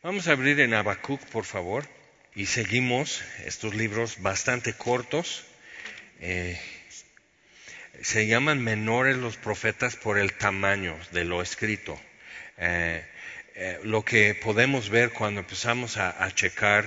Vamos 0.00 0.28
a 0.28 0.32
abrir 0.32 0.60
en 0.60 0.74
Habacuc, 0.74 1.20
por 1.26 1.44
favor, 1.44 1.84
y 2.36 2.46
seguimos 2.46 3.20
estos 3.44 3.74
libros 3.74 4.22
bastante 4.22 4.72
cortos. 4.74 5.44
Eh, 6.20 6.56
se 8.00 8.28
llaman 8.28 8.62
menores 8.62 9.16
los 9.16 9.36
profetas 9.36 9.96
por 9.96 10.16
el 10.16 10.34
tamaño 10.34 10.96
de 11.10 11.24
lo 11.24 11.42
escrito. 11.42 12.00
Eh, 12.58 13.04
eh, 13.56 13.80
lo 13.82 14.04
que 14.04 14.36
podemos 14.36 14.88
ver 14.88 15.10
cuando 15.10 15.40
empezamos 15.40 15.96
a, 15.96 16.30
checar 16.32 16.84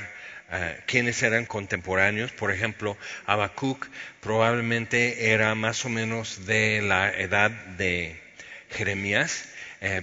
quiénes 0.85 1.21
eran 1.21 1.45
contemporáneos, 1.45 2.31
por 2.31 2.49
ejemplo, 2.49 2.97
Habacuc 3.25 3.87
probablemente 4.21 5.31
era 5.33 5.53
más 5.53 5.83
o 5.83 5.89
menos 5.89 6.45
de 6.45 6.81
la 6.81 7.11
edad 7.11 7.51
de 7.51 8.21
Jeremías, 8.69 9.49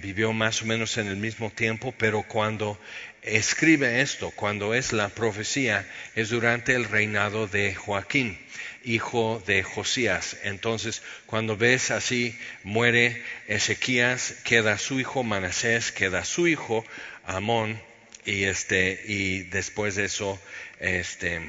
vivió 0.01 0.33
más 0.33 0.61
o 0.61 0.65
menos 0.65 0.97
en 0.97 1.07
el 1.07 1.15
mismo 1.15 1.49
tiempo, 1.51 1.93
pero 1.97 2.23
cuando 2.23 2.77
escribe 3.21 4.01
esto, 4.01 4.31
cuando 4.31 4.73
es 4.73 4.93
la 4.93 5.09
profecía, 5.09 5.89
es 6.15 6.29
durante 6.29 6.73
el 6.75 6.85
reinado 6.85 7.47
de 7.47 7.75
Joaquín, 7.75 8.37
hijo 8.83 9.41
de 9.45 9.63
Josías. 9.63 10.37
Entonces, 10.43 11.01
cuando 11.25 11.55
ves 11.55 11.91
así, 11.91 12.37
muere 12.63 13.23
Ezequías, 13.47 14.35
queda 14.43 14.77
su 14.77 14.99
hijo 14.99 15.23
Manasés, 15.23 15.91
queda 15.91 16.25
su 16.25 16.47
hijo 16.47 16.85
Amón, 17.25 17.81
y 18.25 18.43
este, 18.43 19.01
y 19.07 19.43
después 19.43 19.95
de 19.95 20.05
eso, 20.05 20.39
este, 20.79 21.41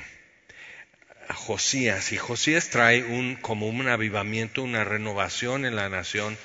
Josías. 1.34 2.12
Y 2.12 2.16
Josías 2.16 2.70
trae 2.70 3.02
un, 3.02 3.36
como 3.36 3.68
un 3.68 3.88
avivamiento, 3.88 4.62
una 4.62 4.84
renovación 4.84 5.64
en 5.64 5.76
la 5.76 5.88
nación, 5.88 6.36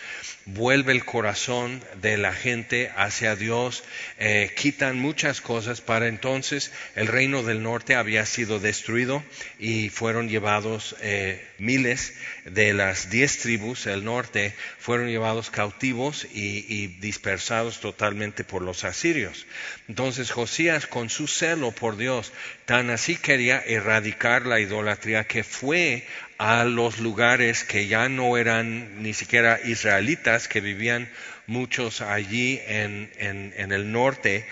vuelve 0.45 0.91
el 0.91 1.03
corazón 1.05 1.83
de 2.01 2.17
la 2.17 2.31
gente 2.31 2.91
hacia 2.95 3.35
Dios, 3.35 3.83
eh, 4.19 4.51
quitan 4.55 4.97
muchas 4.97 5.41
cosas. 5.41 5.81
Para 5.81 6.07
entonces 6.07 6.71
el 6.95 7.07
reino 7.07 7.41
del 7.43 7.63
norte 7.63 7.95
había 7.95 8.25
sido 8.25 8.59
destruido 8.59 9.23
y 9.57 9.89
fueron 9.89 10.29
llevados 10.29 10.95
eh, 11.01 11.45
miles 11.57 12.13
de 12.45 12.73
las 12.73 13.09
diez 13.09 13.39
tribus 13.39 13.85
del 13.85 14.03
norte, 14.03 14.53
fueron 14.77 15.07
llevados 15.07 15.49
cautivos 15.49 16.27
y, 16.31 16.65
y 16.69 16.87
dispersados 16.87 17.79
totalmente 17.79 18.43
por 18.43 18.61
los 18.61 18.83
asirios. 18.83 19.47
Entonces 19.87 20.31
Josías 20.31 20.85
con 20.85 21.09
su 21.09 21.27
celo 21.27 21.71
por 21.71 21.97
Dios, 21.97 22.31
tan 22.65 22.91
así 22.91 23.15
quería 23.15 23.63
erradicar 23.65 24.45
la 24.45 24.59
idolatría 24.59 25.23
que 25.23 25.43
fue 25.43 26.05
a 26.37 26.65
los 26.65 26.99
lugares 26.99 27.63
que 27.63 27.87
ya 27.87 28.09
no 28.09 28.37
eran 28.37 29.01
ni 29.01 29.13
siquiera 29.13 29.59
israelitas, 29.63 30.47
que 30.47 30.61
vivían 30.61 31.09
muchos 31.47 32.01
allí 32.01 32.59
en, 32.67 33.11
en, 33.17 33.71
el 33.71 33.91
norte, 33.91 34.45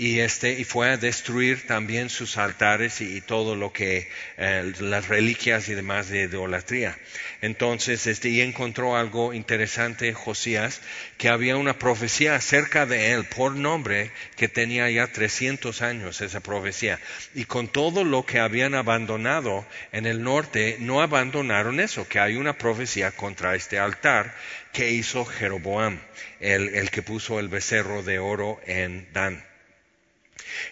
y 0.00 0.20
este 0.20 0.52
y 0.52 0.64
fue 0.64 0.88
a 0.88 0.96
destruir 0.96 1.66
también 1.66 2.08
sus 2.08 2.38
altares 2.38 3.02
y, 3.02 3.20
todo 3.20 3.54
lo 3.54 3.70
que 3.70 4.08
eh, 4.38 4.72
las 4.80 5.08
reliquias 5.08 5.68
y 5.68 5.74
demás 5.74 6.08
de 6.08 6.22
idolatría. 6.22 6.96
Entonces, 7.42 8.06
este 8.06 8.30
y 8.30 8.40
encontró 8.40 8.96
algo 8.96 9.34
interesante 9.34 10.14
Josías 10.14 10.80
que 11.18 11.28
había 11.28 11.58
una 11.58 11.78
profecía 11.78 12.34
acerca 12.34 12.86
de 12.86 13.12
él 13.12 13.24
por 13.24 13.54
nombre 13.54 14.10
que 14.36 14.48
tenía 14.48 14.88
ya 14.88 15.06
300 15.06 15.82
años 15.82 16.22
esa 16.22 16.40
profecía 16.40 16.98
y 17.34 17.44
con 17.44 17.68
todo 17.68 18.02
lo 18.02 18.24
que 18.24 18.38
habían 18.38 18.74
abandonado 18.74 19.66
en 19.92 20.06
el 20.06 20.22
norte 20.22 20.78
no 20.80 21.02
abandonaron 21.02 21.78
eso, 21.78 22.08
que 22.08 22.20
hay 22.20 22.36
una 22.36 22.56
profecía 22.56 23.10
contra 23.10 23.54
este 23.54 23.78
altar 23.78 24.34
que 24.72 24.92
hizo 24.92 25.26
Jeroboam, 25.26 26.00
el, 26.40 26.70
el 26.70 26.90
que 26.90 27.02
puso 27.02 27.38
el 27.38 27.48
becerro 27.48 28.02
de 28.02 28.18
oro 28.18 28.58
en 28.64 29.06
Dan. 29.12 29.49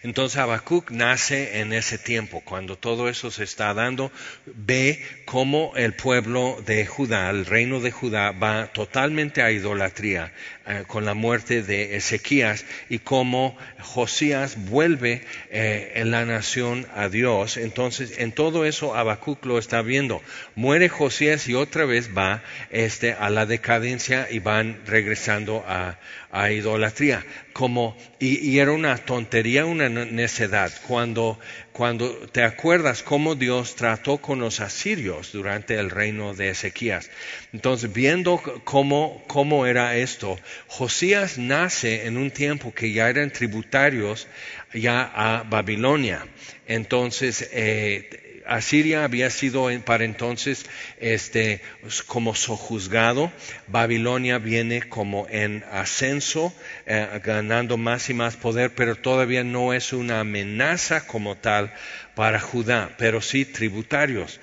Entonces 0.03 0.39
Habacuc 0.39 0.91
nace 0.91 1.61
en 1.61 1.73
ese 1.73 1.99
tiempo, 1.99 2.41
cuando 2.41 2.77
todo 2.77 3.09
eso 3.09 3.31
se 3.31 3.45
está 3.45 3.75
dando, 3.75 4.13
ve 4.47 5.05
cómo 5.25 5.73
el 5.77 5.95
pueblo 5.95 6.63
de 6.65 6.87
Judá, 6.87 7.31
el 7.31 7.47
reino 7.47 7.81
de 7.81 7.91
Judá, 7.91 8.33
va 8.33 8.67
totalmente 8.73 9.43
a 9.43 9.51
idolatría 9.51 10.33
eh, 10.71 10.85
con 10.87 11.07
la 11.07 11.15
muerte 11.15 11.63
de 11.63 11.97
Ezequías 11.97 12.67
y 12.91 12.99
cómo 12.99 13.57
Josías 13.81 14.67
vuelve 14.69 15.25
eh, 15.51 15.93
en 15.95 16.11
la 16.11 16.27
nación 16.27 16.87
a 16.95 17.09
Dios. 17.09 17.57
Entonces, 17.57 18.19
en 18.19 18.33
todo 18.33 18.67
eso 18.67 18.95
Habacuc 18.95 19.47
lo 19.47 19.59
está 19.59 19.81
viendo. 19.81 20.21
Muere 20.57 20.91
Josías 20.91 21.49
y 21.49 21.55
otra 21.55 21.87
vez 21.87 22.11
va 22.15 22.43
este, 22.69 23.15
a 23.15 23.31
la 23.31 23.47
decadencia 23.47 24.29
y 24.31 24.41
van 24.41 24.83
regresando 24.85 25.65
a, 25.67 25.99
a 26.31 26.51
idolatría. 26.51 27.25
Como, 27.53 27.97
y, 28.19 28.59
era 28.59 28.73
una 28.73 28.97
tontería, 28.99 29.65
una 29.65 29.89
necedad. 29.89 30.73
Cuando, 30.87 31.39
cuando 31.73 32.11
te 32.29 32.43
acuerdas 32.43 33.03
cómo 33.03 33.35
Dios 33.35 33.75
trató 33.75 34.19
con 34.19 34.39
los 34.39 34.61
asirios 34.61 35.33
durante 35.33 35.77
el 35.77 35.91
reino 35.91 36.35
de 36.35 36.51
Ezequías. 36.51 37.11
Entonces, 37.53 37.93
viendo 37.93 38.37
cómo, 38.65 39.25
cómo 39.27 39.67
era 39.67 39.97
esto, 39.97 40.39
Josías 40.67 41.39
nace 41.39 42.07
en 42.07 42.19
un 42.19 42.31
tiempo 42.31 42.75
que 42.75 42.93
ya 42.93 43.09
eran 43.09 43.31
tributarios 43.31 44.29
ya 44.75 45.03
a 45.03 45.45
Babilonia. 45.45 46.27
Entonces, 46.67 47.49
eh, 47.53 48.29
Asiria 48.49 49.05
había 49.05 49.29
sido 49.29 49.69
para 49.85 50.05
entonces 50.05 50.65
este, 50.99 51.61
como 52.07 52.35
sojuzgado, 52.35 53.31
Babilonia 53.67 54.39
viene 54.39 54.83
como 54.89 55.27
en 55.29 55.65
ascenso, 55.71 56.55
eh, 56.87 57.21
ganando 57.23 57.77
más 57.77 58.09
y 58.09 58.15
más 58.15 58.37
poder, 58.37 58.75
pero 58.75 58.97
todavía 58.97 59.45
no 59.45 59.75
es 59.75 59.93
una 59.93 60.21
amenaza 60.21 61.07
como 61.07 61.37
tal 61.37 61.75
para 62.15 62.41
Judá, 62.41 62.91
pero 62.97 63.21
sí 63.21 63.45
tributarios. 63.45 64.41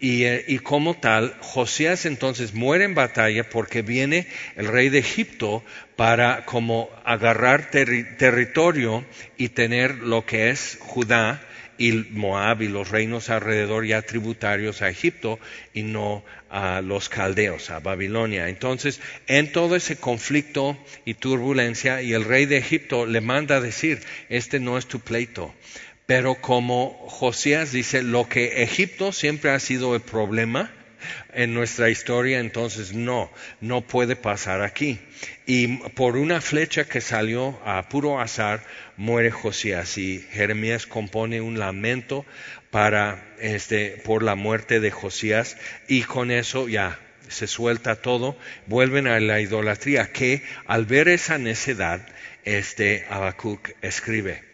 Y, 0.00 0.24
eh, 0.24 0.60
como 0.62 0.94
tal, 0.94 1.34
Josías 1.40 2.06
entonces 2.06 2.54
muere 2.54 2.84
en 2.84 2.94
batalla 2.94 3.48
porque 3.48 3.82
viene 3.82 4.26
el 4.56 4.68
rey 4.68 4.88
de 4.90 4.98
Egipto 4.98 5.64
para 5.96 6.44
como 6.44 6.88
agarrar 7.04 7.70
territorio 7.70 9.04
y 9.36 9.48
tener 9.48 9.96
lo 9.96 10.24
que 10.24 10.50
es 10.50 10.78
Judá 10.80 11.42
y 11.78 11.92
Moab 12.10 12.62
y 12.62 12.68
los 12.68 12.90
reinos 12.90 13.30
alrededor 13.30 13.86
ya 13.86 14.02
tributarios 14.02 14.82
a 14.82 14.88
Egipto 14.88 15.38
y 15.72 15.82
no 15.82 16.24
a 16.50 16.80
los 16.80 17.08
caldeos, 17.08 17.70
a 17.70 17.78
Babilonia. 17.78 18.48
Entonces, 18.48 19.00
en 19.26 19.52
todo 19.52 19.76
ese 19.76 19.96
conflicto 19.96 20.76
y 21.04 21.14
turbulencia, 21.14 22.02
y 22.02 22.12
el 22.12 22.24
rey 22.24 22.46
de 22.46 22.58
Egipto 22.58 23.06
le 23.06 23.20
manda 23.20 23.56
a 23.56 23.60
decir, 23.60 24.00
este 24.28 24.58
no 24.58 24.76
es 24.76 24.86
tu 24.86 24.98
pleito. 25.00 25.54
Pero 26.08 26.36
como 26.36 27.06
Josías 27.06 27.70
dice, 27.70 28.02
lo 28.02 28.30
que 28.30 28.62
Egipto 28.62 29.12
siempre 29.12 29.50
ha 29.50 29.60
sido 29.60 29.94
el 29.94 30.00
problema, 30.00 30.72
en 31.34 31.52
nuestra 31.52 31.90
historia, 31.90 32.38
entonces 32.38 32.94
no, 32.94 33.30
no 33.60 33.82
puede 33.82 34.16
pasar 34.16 34.62
aquí. 34.62 34.98
Y 35.44 35.76
por 35.90 36.16
una 36.16 36.40
flecha 36.40 36.86
que 36.86 37.02
salió 37.02 37.60
a 37.62 37.90
puro 37.90 38.20
azar, 38.20 38.64
muere 38.96 39.30
Josías 39.30 39.98
y 39.98 40.24
Jeremías 40.30 40.86
compone 40.86 41.42
un 41.42 41.58
lamento 41.58 42.24
para 42.70 43.22
este 43.38 44.00
por 44.02 44.22
la 44.22 44.34
muerte 44.34 44.80
de 44.80 44.90
Josías 44.90 45.58
y 45.88 46.04
con 46.04 46.30
eso 46.30 46.70
ya 46.70 46.98
se 47.28 47.46
suelta 47.46 47.96
todo, 47.96 48.38
vuelven 48.66 49.08
a 49.08 49.20
la 49.20 49.42
idolatría 49.42 50.10
que 50.10 50.42
al 50.66 50.86
ver 50.86 51.08
esa 51.08 51.36
necedad 51.36 52.00
este 52.44 53.04
Habacuc 53.10 53.72
escribe. 53.82 54.47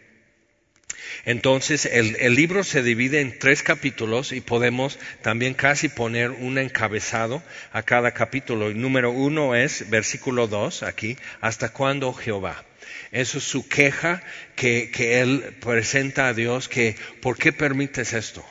Entonces 1.25 1.85
el, 1.85 2.35
libro 2.35 2.63
se 2.63 2.83
divide 2.83 3.21
en 3.21 3.39
tres 3.39 3.63
capítulos 3.63 4.31
y 4.31 4.41
podemos 4.41 4.99
también 5.21 5.53
casi 5.53 5.89
poner 5.89 6.31
un 6.31 6.57
encabezado 6.57 7.41
a 7.71 7.83
cada 7.83 8.11
capítulo. 8.11 8.71
Número 8.73 9.11
uno 9.11 9.55
es 9.55 9.89
versículo 9.89 10.47
dos 10.47 10.83
aquí, 10.83 11.17
¿hasta 11.41 11.69
cuándo 11.69 12.13
Jehová? 12.13 12.63
Eso 13.11 13.37
es 13.37 13.43
su 13.43 13.67
queja 13.67 14.21
que, 14.55 14.91
que 14.91 15.21
él 15.21 15.55
presenta 15.61 16.27
a 16.27 16.33
Dios, 16.33 16.67
que 16.67 16.95
¿por 17.21 17.37
qué 17.37 17.53
permites 17.53 18.13
esto? 18.13 18.45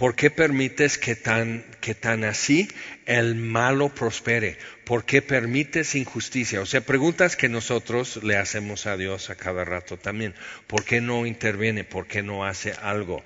¿Por 0.00 0.16
qué 0.16 0.30
permites 0.30 0.96
que 0.96 1.14
tan, 1.14 1.62
que 1.82 1.94
tan 1.94 2.24
así 2.24 2.68
el 3.04 3.34
malo 3.34 3.90
prospere? 3.90 4.56
¿Por 4.90 5.04
qué 5.04 5.22
permites 5.22 5.94
injusticia? 5.94 6.60
O 6.60 6.66
sea, 6.66 6.80
preguntas 6.80 7.36
que 7.36 7.48
nosotros 7.48 8.24
le 8.24 8.36
hacemos 8.36 8.86
a 8.86 8.96
Dios 8.96 9.30
a 9.30 9.36
cada 9.36 9.64
rato 9.64 9.98
también. 9.98 10.34
¿Por 10.66 10.84
qué 10.84 11.00
no 11.00 11.26
interviene? 11.26 11.84
¿Por 11.84 12.08
qué 12.08 12.24
no 12.24 12.44
hace 12.44 12.72
algo? 12.72 13.22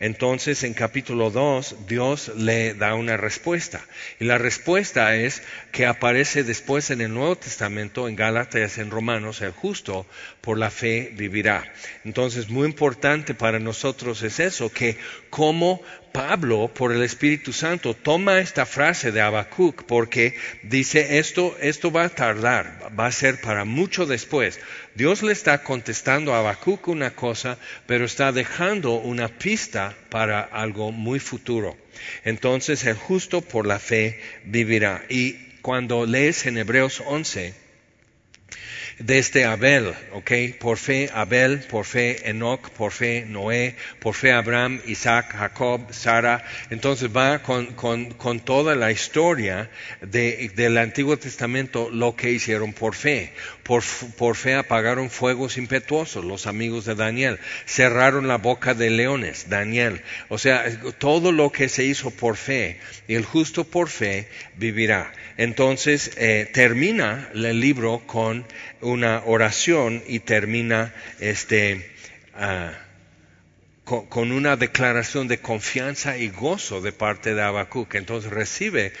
Entonces, 0.00 0.62
en 0.64 0.74
capítulo 0.74 1.30
2, 1.30 1.86
Dios 1.86 2.32
le 2.36 2.74
da 2.74 2.94
una 2.94 3.16
respuesta. 3.16 3.80
Y 4.20 4.24
la 4.24 4.38
respuesta 4.38 5.14
es 5.16 5.42
que 5.72 5.86
aparece 5.86 6.44
después 6.44 6.90
en 6.90 7.00
el 7.00 7.12
Nuevo 7.12 7.36
Testamento, 7.36 8.08
en 8.08 8.16
Gálatas, 8.16 8.78
en 8.78 8.90
Romanos, 8.90 9.40
el 9.40 9.52
justo 9.52 10.06
por 10.40 10.58
la 10.58 10.70
fe 10.70 11.10
vivirá. 11.14 11.72
Entonces, 12.04 12.48
muy 12.48 12.66
importante 12.66 13.34
para 13.34 13.58
nosotros 13.58 14.22
es 14.22 14.40
eso, 14.40 14.70
que 14.72 14.96
como 15.30 15.82
Pablo, 16.14 16.70
por 16.72 16.92
el 16.92 17.02
Espíritu 17.02 17.52
Santo, 17.52 17.92
toma 17.92 18.38
esta 18.38 18.66
frase 18.66 19.10
de 19.10 19.20
Habacuc 19.20 19.82
porque 19.82 20.36
dice 20.62 21.18
esto, 21.18 21.56
esto 21.60 21.90
va 21.90 22.04
a 22.04 22.08
tardar, 22.08 22.92
va 22.96 23.06
a 23.06 23.10
ser 23.12 23.40
para 23.40 23.64
mucho 23.64 24.06
después. 24.06 24.60
Dios 24.94 25.22
le 25.22 25.32
está 25.32 25.64
contestando 25.64 26.34
a 26.34 26.38
Habacuc 26.38 26.86
una 26.86 27.16
cosa, 27.16 27.58
pero 27.86 28.04
está 28.04 28.30
dejando 28.30 28.94
una 28.94 29.26
pista 29.26 29.96
para 30.08 30.40
algo 30.40 30.92
muy 30.92 31.18
futuro. 31.18 31.76
Entonces 32.24 32.84
el 32.84 32.96
justo 32.96 33.40
por 33.40 33.66
la 33.66 33.80
fe 33.80 34.20
vivirá. 34.44 35.04
Y 35.08 35.32
cuando 35.62 36.06
lees 36.06 36.46
en 36.46 36.58
Hebreos 36.58 37.02
11, 37.04 37.54
desde 38.98 39.44
Abel, 39.44 39.92
¿ok? 40.12 40.32
Por 40.58 40.78
fe 40.78 41.10
Abel, 41.12 41.60
por 41.70 41.84
fe 41.84 42.28
Enoch, 42.28 42.70
por 42.70 42.92
fe 42.92 43.24
Noé, 43.26 43.74
por 43.98 44.14
fe 44.14 44.32
Abraham, 44.32 44.80
Isaac, 44.86 45.34
Jacob, 45.36 45.92
Sara. 45.92 46.44
Entonces 46.70 47.10
va 47.14 47.40
con, 47.40 47.66
con, 47.74 48.40
toda 48.40 48.74
la 48.74 48.92
historia 48.92 49.70
de, 50.00 50.50
del 50.54 50.78
Antiguo 50.78 51.16
Testamento 51.16 51.90
lo 51.90 52.14
que 52.16 52.30
hicieron 52.30 52.72
por 52.72 52.94
fe. 52.94 53.32
Por, 53.62 53.82
por 54.16 54.36
fe 54.36 54.54
apagaron 54.54 55.10
fuegos 55.10 55.56
impetuosos, 55.56 56.24
los 56.24 56.46
amigos 56.46 56.84
de 56.84 56.94
Daniel. 56.94 57.38
Cerraron 57.66 58.28
la 58.28 58.38
boca 58.38 58.74
de 58.74 58.90
leones, 58.90 59.48
Daniel. 59.48 60.02
O 60.28 60.38
sea, 60.38 60.64
todo 60.98 61.32
lo 61.32 61.50
que 61.50 61.68
se 61.68 61.84
hizo 61.84 62.10
por 62.10 62.36
fe, 62.36 62.78
y 63.08 63.14
el 63.14 63.24
justo 63.24 63.64
por 63.64 63.88
fe 63.88 64.28
vivirá. 64.56 65.12
Entonces 65.36 66.12
eh, 66.16 66.48
termina 66.52 67.28
el 67.34 67.60
libro 67.60 68.02
con 68.06 68.46
una 68.84 69.22
oración 69.24 70.02
y 70.06 70.20
termina 70.20 70.94
este, 71.18 71.90
ah, 72.34 72.72
con, 73.84 74.32
una 74.32 74.56
declaración 74.56 75.28
de 75.28 75.40
confianza 75.40 76.16
y 76.16 76.28
gozo 76.28 76.80
de 76.80 76.92
parte 76.92 77.34
de 77.34 77.42
Habacuc. 77.42 77.94
Entonces 77.94 78.30
recibe 78.30 78.92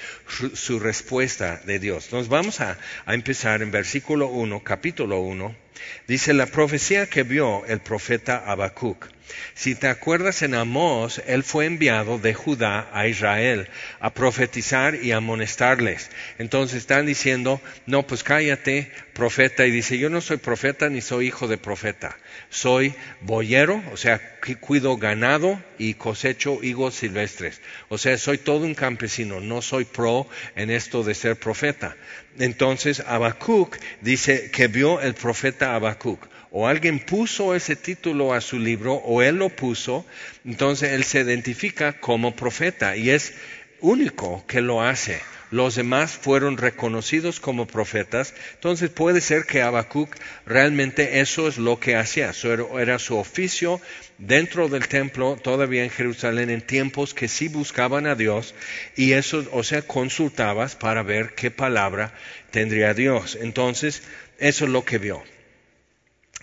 su, 0.54 0.80
respuesta 0.80 1.60
de 1.64 1.78
Dios. 1.78 2.04
Entonces 2.06 2.28
vamos 2.28 2.60
a, 2.60 2.78
a 3.06 3.14
empezar 3.14 3.62
en 3.62 3.70
versículo 3.70 4.28
1, 4.28 4.62
capítulo 4.64 5.20
1. 5.20 5.63
Dice 6.06 6.34
la 6.34 6.46
profecía 6.46 7.06
que 7.06 7.22
vio 7.22 7.64
el 7.66 7.80
profeta 7.80 8.42
Habacuc. 8.46 9.08
Si 9.54 9.74
te 9.74 9.88
acuerdas 9.88 10.42
en 10.42 10.54
Amós, 10.54 11.22
él 11.26 11.42
fue 11.42 11.66
enviado 11.66 12.18
de 12.18 12.34
Judá 12.34 12.90
a 12.92 13.06
Israel 13.06 13.68
a 14.00 14.12
profetizar 14.12 14.96
y 14.96 15.12
amonestarles. 15.12 16.10
Entonces 16.38 16.78
están 16.78 17.06
diciendo, 17.06 17.60
no, 17.86 18.06
pues 18.06 18.22
cállate, 18.22 18.90
profeta. 19.12 19.64
Y 19.66 19.70
dice, 19.70 19.98
yo 19.98 20.10
no 20.10 20.20
soy 20.20 20.36
profeta 20.36 20.88
ni 20.88 21.00
soy 21.00 21.28
hijo 21.28 21.48
de 21.48 21.56
profeta. 21.56 22.16
Soy 22.50 22.94
boyero, 23.20 23.82
o 23.92 23.96
sea, 23.96 24.20
cuido 24.60 24.96
ganado 24.96 25.62
y 25.78 25.94
cosecho 25.94 26.62
higos 26.62 26.94
silvestres. 26.94 27.60
O 27.88 27.98
sea, 27.98 28.18
soy 28.18 28.38
todo 28.38 28.64
un 28.64 28.74
campesino, 28.74 29.40
no 29.40 29.62
soy 29.62 29.84
pro 29.84 30.28
en 30.56 30.70
esto 30.70 31.02
de 31.02 31.14
ser 31.14 31.36
profeta. 31.36 31.96
Entonces 32.38 33.00
Habacuc 33.00 33.78
dice 34.00 34.50
que 34.50 34.68
vio 34.68 35.00
el 35.00 35.14
profeta 35.14 35.74
Habacuc 35.74 36.26
o 36.50 36.68
alguien 36.68 37.00
puso 37.00 37.54
ese 37.54 37.76
título 37.76 38.32
a 38.32 38.40
su 38.40 38.58
libro 38.58 38.94
o 38.94 39.22
él 39.22 39.36
lo 39.36 39.48
puso, 39.48 40.06
entonces 40.44 40.92
él 40.92 41.04
se 41.04 41.20
identifica 41.20 41.94
como 42.00 42.36
profeta 42.36 42.96
y 42.96 43.10
es 43.10 43.34
único 43.80 44.44
que 44.46 44.60
lo 44.60 44.82
hace. 44.82 45.20
Los 45.50 45.74
demás 45.76 46.12
fueron 46.12 46.56
reconocidos 46.56 47.38
como 47.38 47.66
profetas, 47.66 48.34
entonces 48.54 48.90
puede 48.90 49.20
ser 49.20 49.44
que 49.44 49.62
Habacuc 49.62 50.14
realmente 50.46 51.20
eso 51.20 51.46
es 51.48 51.58
lo 51.58 51.78
que 51.78 51.96
hacía, 51.96 52.32
era 52.78 52.98
su 52.98 53.16
oficio 53.16 53.80
dentro 54.18 54.68
del 54.68 54.88
templo, 54.88 55.36
todavía 55.36 55.84
en 55.84 55.90
Jerusalén, 55.90 56.50
en 56.50 56.60
tiempos 56.60 57.14
que 57.14 57.28
sí 57.28 57.48
buscaban 57.48 58.06
a 58.06 58.14
Dios, 58.14 58.54
y 58.96 59.12
eso, 59.12 59.46
o 59.52 59.62
sea, 59.62 59.82
consultabas 59.82 60.76
para 60.76 61.02
ver 61.02 61.34
qué 61.34 61.50
palabra 61.50 62.14
tendría 62.50 62.94
Dios. 62.94 63.38
Entonces, 63.40 64.02
eso 64.38 64.64
es 64.64 64.70
lo 64.70 64.84
que 64.84 64.98
vio 64.98 65.22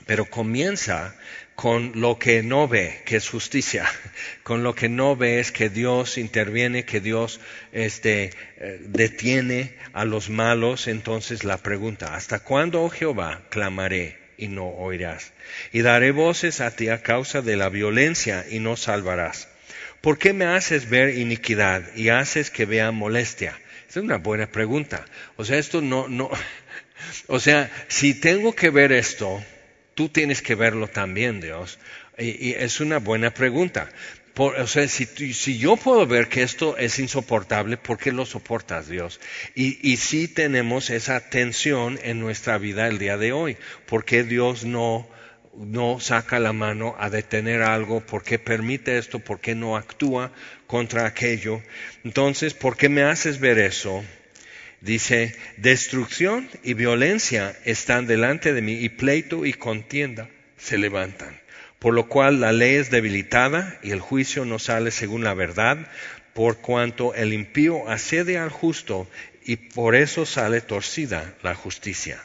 pero 0.05 0.25
comienza 0.25 1.15
con 1.55 1.91
lo 1.95 2.17
que 2.17 2.43
no 2.43 2.67
ve, 2.67 3.01
que 3.05 3.17
es 3.17 3.29
justicia, 3.29 3.85
con 4.43 4.63
lo 4.63 4.73
que 4.73 4.89
no 4.89 5.15
ve 5.15 5.39
es 5.39 5.51
que 5.51 5.69
Dios 5.69 6.17
interviene, 6.17 6.85
que 6.85 6.99
Dios 6.99 7.39
este, 7.71 8.31
eh, 8.57 8.79
detiene 8.81 9.75
a 9.93 10.05
los 10.05 10.29
malos. 10.29 10.87
Entonces 10.87 11.43
la 11.43 11.57
pregunta, 11.57 12.15
¿hasta 12.15 12.39
cuándo, 12.39 12.83
oh 12.83 12.89
Jehová, 12.89 13.43
clamaré 13.49 14.17
y 14.37 14.47
no 14.47 14.67
oirás? 14.69 15.33
Y 15.71 15.81
daré 15.81 16.11
voces 16.11 16.61
a 16.61 16.71
ti 16.75 16.89
a 16.89 17.03
causa 17.03 17.41
de 17.41 17.57
la 17.57 17.69
violencia 17.69 18.45
y 18.49 18.59
no 18.59 18.75
salvarás. 18.75 19.47
¿Por 20.01 20.17
qué 20.17 20.33
me 20.33 20.45
haces 20.45 20.89
ver 20.89 21.15
iniquidad 21.17 21.83
y 21.95 22.09
haces 22.09 22.49
que 22.49 22.65
vea 22.65 22.91
molestia? 22.91 23.59
Es 23.87 23.97
una 23.97 24.17
buena 24.17 24.47
pregunta. 24.47 25.05
O 25.35 25.45
sea, 25.45 25.59
esto 25.59 25.81
no, 25.81 26.07
no, 26.07 26.31
o 27.27 27.39
sea, 27.39 27.69
si 27.87 28.15
tengo 28.15 28.55
que 28.55 28.71
ver 28.71 28.91
esto, 28.93 29.43
tú 30.01 30.09
tienes 30.09 30.41
que 30.41 30.55
verlo 30.55 30.87
también, 30.87 31.41
Dios. 31.41 31.77
Y, 32.17 32.53
es 32.53 32.79
una 32.79 32.97
buena 32.97 33.31
pregunta. 33.35 33.87
o 34.35 34.65
sea, 34.65 34.87
si, 34.87 35.59
yo 35.59 35.77
puedo 35.77 36.07
ver 36.07 36.27
que 36.27 36.41
esto 36.41 36.75
es 36.75 36.97
insoportable, 36.97 37.77
¿por 37.77 37.99
qué 37.99 38.11
lo 38.11 38.25
soportas, 38.25 38.87
Dios? 38.87 39.19
Y, 39.53 39.97
si 39.97 40.27
tenemos 40.27 40.89
esa 40.89 41.29
tensión 41.29 41.99
en 42.01 42.19
nuestra 42.19 42.57
vida 42.57 42.87
el 42.87 42.97
día 42.97 43.15
de 43.17 43.31
hoy, 43.31 43.57
¿por 43.85 44.03
qué 44.03 44.23
Dios 44.23 44.65
no, 44.65 45.07
no 45.55 45.99
saca 45.99 46.39
la 46.39 46.51
mano 46.51 46.95
a 46.97 47.11
detener 47.11 47.61
algo? 47.61 48.01
¿Por 48.01 48.23
qué 48.23 48.39
permite 48.39 48.97
esto? 48.97 49.19
¿Por 49.19 49.39
qué 49.39 49.53
no 49.53 49.77
actúa 49.77 50.31
contra 50.65 51.05
aquello? 51.05 51.61
Entonces, 52.03 52.55
¿por 52.55 52.75
qué 52.75 52.89
me 52.89 53.03
haces 53.03 53.39
ver 53.39 53.59
eso? 53.59 54.03
Dice, 54.81 55.35
destrucción 55.57 56.49
y 56.63 56.73
violencia 56.73 57.55
están 57.65 58.07
delante 58.07 58.53
de 58.53 58.63
mí 58.63 58.73
y 58.73 58.89
pleito 58.89 59.45
y 59.45 59.53
contienda 59.53 60.27
se 60.57 60.79
levantan. 60.79 61.39
Por 61.77 61.93
lo 61.93 62.07
cual 62.07 62.41
la 62.41 62.51
ley 62.51 62.75
es 62.75 62.89
debilitada 62.89 63.79
y 63.83 63.91
el 63.91 63.99
juicio 63.99 64.43
no 64.43 64.59
sale 64.59 64.91
según 64.91 65.23
la 65.23 65.35
verdad, 65.35 65.87
por 66.33 66.61
cuanto 66.61 67.13
el 67.13 67.33
impío 67.33 67.89
asedia 67.89 68.43
al 68.43 68.49
justo 68.49 69.07
y 69.43 69.55
por 69.55 69.95
eso 69.95 70.25
sale 70.25 70.61
torcida 70.61 71.35
la 71.43 71.53
justicia. 71.53 72.23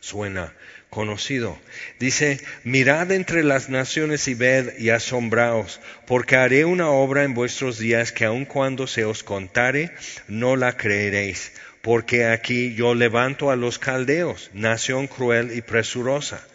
Suena 0.00 0.54
conocido. 0.90 1.58
Dice, 1.98 2.40
mirad 2.64 3.12
entre 3.12 3.44
las 3.44 3.68
naciones 3.68 4.28
y 4.28 4.34
ved 4.34 4.78
y 4.78 4.90
asombraos, 4.90 5.80
porque 6.06 6.36
haré 6.36 6.64
una 6.64 6.90
obra 6.90 7.24
en 7.24 7.34
vuestros 7.34 7.78
días 7.78 8.12
que 8.12 8.24
aun 8.24 8.44
cuando 8.44 8.86
se 8.86 9.04
os 9.04 9.22
contare, 9.22 9.90
no 10.26 10.56
la 10.56 10.76
creeréis, 10.76 11.52
porque 11.82 12.26
aquí 12.26 12.74
yo 12.74 12.94
levanto 12.94 13.50
a 13.50 13.56
los 13.56 13.78
caldeos, 13.78 14.50
nación 14.54 15.06
cruel 15.06 15.56
y 15.56 15.62
presurosa 15.62 16.46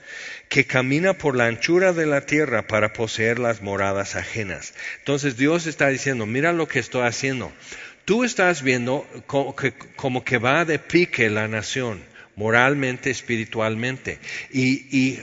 que 0.54 0.66
camina 0.68 1.14
por 1.14 1.36
la 1.36 1.48
anchura 1.48 1.94
de 1.94 2.06
la 2.06 2.28
tierra 2.28 2.68
para 2.68 2.94
poseer 2.94 3.40
las 3.40 3.64
moradas 3.64 4.16
ajenas. 4.16 4.76
Entonces 5.00 5.36
Dios 5.36 5.66
está 5.66 5.88
diciendo, 5.88 6.28
mira 6.28 6.54
lo 6.54 6.68
que 6.68 6.78
estoy 6.78 7.08
haciendo. 7.08 7.52
Tú 8.06 8.24
estás 8.24 8.62
viendo 8.62 9.08
como 9.26 10.24
que, 10.24 10.38
va 10.38 10.64
de 10.64 10.78
pique 10.78 11.32
la 11.32 11.48
nación 11.48 12.04
moralmente, 12.36 13.10
espiritualmente. 13.10 14.20
Y, 14.52 14.98
y 14.98 15.20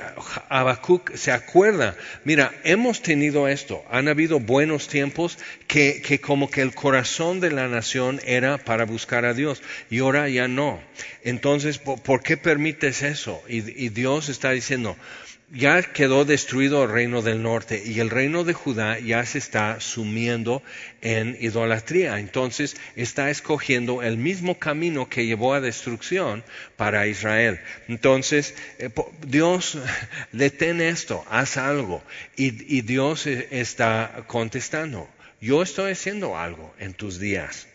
Habacuc 0.49 1.14
se 1.17 1.33
acuerda, 1.33 1.97
mira, 2.25 2.52
hemos 2.64 3.02
tenido 3.02 3.49
esto, 3.49 3.85
han 3.90 4.09
habido 4.09 4.40
buenos 4.40 4.88
tiempos 4.88 5.38
que, 5.67 6.02
que 6.02 6.21
como 6.21 6.50
que 6.50 6.62
el 6.62 6.75
corazón 6.75 7.40
de 7.40 7.50
la 7.50 7.69
nación 7.69 8.21
era 8.25 8.59
para 8.59 8.85
buscar 8.85 9.25
a 9.25 9.35
Dios 9.35 9.62
y 9.90 9.99
ahora 9.99 10.29
ya 10.29 10.49
no. 10.49 10.81
Entonces, 11.23 11.79
¿por, 11.79 12.23
qué 12.23 12.37
permites 12.37 13.02
eso? 13.02 13.43
y 13.49 13.88
Dios 13.88 14.29
está 14.29 14.50
diciendo, 14.50 14.97
ya 15.52 15.83
quedó 15.83 16.25
destruido 16.25 16.85
el 16.85 16.90
reino 16.90 17.23
del 17.23 17.42
norte 17.42 17.83
y 17.85 17.99
el 18.00 18.11
reino 18.11 18.45
de 18.45 18.52
Judá 18.52 18.99
ya 18.99 19.25
se 19.26 19.38
está 19.38 19.80
sumiendo 19.80 20.62
en 21.00 21.37
idolatría. 21.40 22.19
Entonces 22.21 22.76
está 22.95 23.30
escogiendo 23.30 24.02
el 24.02 24.16
mismo 24.16 24.59
camino 24.59 25.09
que 25.09 25.26
llevó 25.26 25.54
a 25.54 25.61
destrucción 25.61 26.45
para 26.76 27.07
Israel. 27.07 27.61
Entonces 27.88 28.54
eh, 28.78 28.90
Dios 29.26 29.78
detén 30.33 30.80
esto, 30.80 31.25
haz 31.28 31.57
algo. 31.57 32.02
Y, 32.37 32.76
y 32.76 32.83
Dios 32.83 33.26
eh, 33.26 33.49
está 33.50 34.25
contestando, 34.26 35.09
yo 35.40 35.62
estoy 35.62 35.92
haciendo 35.92 36.37
algo 36.37 36.75
en 36.78 36.95
tus 36.95 37.19
días 37.19 37.69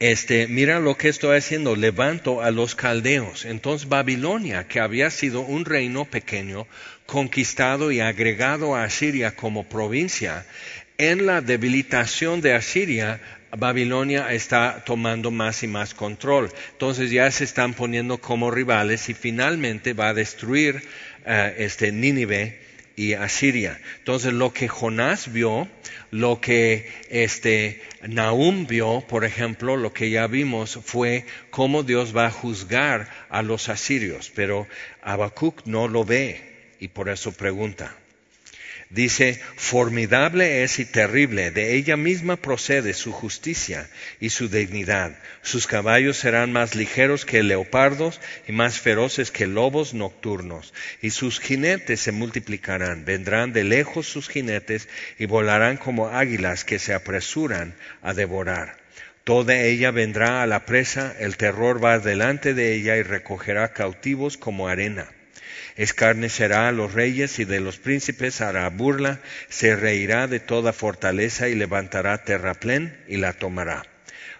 este, 0.00 0.48
mira 0.48 0.80
lo 0.80 0.96
que 0.96 1.08
estoy 1.08 1.36
haciendo, 1.36 1.76
levanto 1.76 2.42
a 2.42 2.50
los 2.50 2.74
caldeos. 2.74 3.44
Entonces 3.44 3.88
Babilonia, 3.88 4.66
que 4.66 4.80
había 4.80 5.10
sido 5.10 5.40
un 5.40 5.64
reino 5.64 6.04
pequeño, 6.04 6.66
conquistado 7.06 7.92
y 7.92 8.00
agregado 8.00 8.74
a 8.74 8.84
Asiria 8.84 9.36
como 9.36 9.68
provincia, 9.68 10.44
en 10.98 11.26
la 11.26 11.40
debilitación 11.40 12.40
de 12.40 12.54
Asiria, 12.54 13.20
Babilonia 13.56 14.32
está 14.32 14.82
tomando 14.84 15.30
más 15.30 15.62
y 15.62 15.68
más 15.68 15.94
control. 15.94 16.50
Entonces 16.72 17.10
ya 17.10 17.30
se 17.30 17.44
están 17.44 17.74
poniendo 17.74 18.18
como 18.18 18.50
rivales 18.50 19.08
y 19.08 19.14
finalmente 19.14 19.92
va 19.92 20.08
a 20.08 20.14
destruir 20.14 20.82
eh, 21.24 21.54
este 21.58 21.92
Nínive 21.92 22.63
y 22.96 23.14
Asiria. 23.14 23.80
Entonces 23.98 24.32
lo 24.32 24.52
que 24.52 24.68
Jonás 24.68 25.32
vio, 25.32 25.68
lo 26.10 26.40
que 26.40 26.90
este 27.10 27.82
Nahum 28.02 28.66
vio, 28.66 29.04
por 29.08 29.24
ejemplo, 29.24 29.76
lo 29.76 29.92
que 29.92 30.10
ya 30.10 30.26
vimos 30.26 30.78
fue 30.84 31.26
cómo 31.50 31.82
Dios 31.82 32.16
va 32.16 32.26
a 32.26 32.30
juzgar 32.30 33.10
a 33.30 33.42
los 33.42 33.68
asirios, 33.68 34.30
pero 34.34 34.66
Habacuc 35.02 35.66
no 35.66 35.88
lo 35.88 36.04
ve 36.04 36.74
y 36.78 36.88
por 36.88 37.08
eso 37.08 37.32
pregunta. 37.32 37.96
Dice, 38.90 39.40
formidable 39.56 40.62
es 40.62 40.78
y 40.78 40.84
terrible, 40.84 41.50
de 41.50 41.74
ella 41.74 41.96
misma 41.96 42.36
procede 42.36 42.92
su 42.92 43.12
justicia 43.12 43.88
y 44.20 44.30
su 44.30 44.48
dignidad. 44.48 45.18
Sus 45.42 45.66
caballos 45.66 46.18
serán 46.18 46.52
más 46.52 46.74
ligeros 46.74 47.24
que 47.24 47.42
leopardos 47.42 48.20
y 48.46 48.52
más 48.52 48.78
feroces 48.78 49.30
que 49.30 49.46
lobos 49.46 49.94
nocturnos. 49.94 50.74
Y 51.00 51.10
sus 51.10 51.40
jinetes 51.40 52.00
se 52.00 52.12
multiplicarán, 52.12 53.04
vendrán 53.04 53.52
de 53.52 53.64
lejos 53.64 54.06
sus 54.06 54.28
jinetes 54.28 54.88
y 55.18 55.26
volarán 55.26 55.78
como 55.78 56.08
águilas 56.08 56.64
que 56.64 56.78
se 56.78 56.92
apresuran 56.92 57.74
a 58.02 58.12
devorar. 58.12 58.76
Toda 59.24 59.56
ella 59.56 59.90
vendrá 59.90 60.42
a 60.42 60.46
la 60.46 60.66
presa, 60.66 61.16
el 61.18 61.38
terror 61.38 61.82
va 61.82 61.98
delante 61.98 62.52
de 62.52 62.74
ella 62.74 62.96
y 62.96 63.02
recogerá 63.02 63.72
cautivos 63.72 64.36
como 64.36 64.68
arena 64.68 65.08
escarnecerá 65.76 66.68
a 66.68 66.72
los 66.72 66.92
reyes 66.92 67.38
y 67.38 67.44
de 67.44 67.60
los 67.60 67.78
príncipes 67.78 68.40
hará 68.40 68.68
burla, 68.70 69.20
se 69.48 69.76
reirá 69.76 70.26
de 70.26 70.40
toda 70.40 70.72
fortaleza 70.72 71.48
y 71.48 71.54
levantará 71.54 72.24
terraplén 72.24 72.96
y 73.08 73.16
la 73.16 73.32
tomará. 73.32 73.84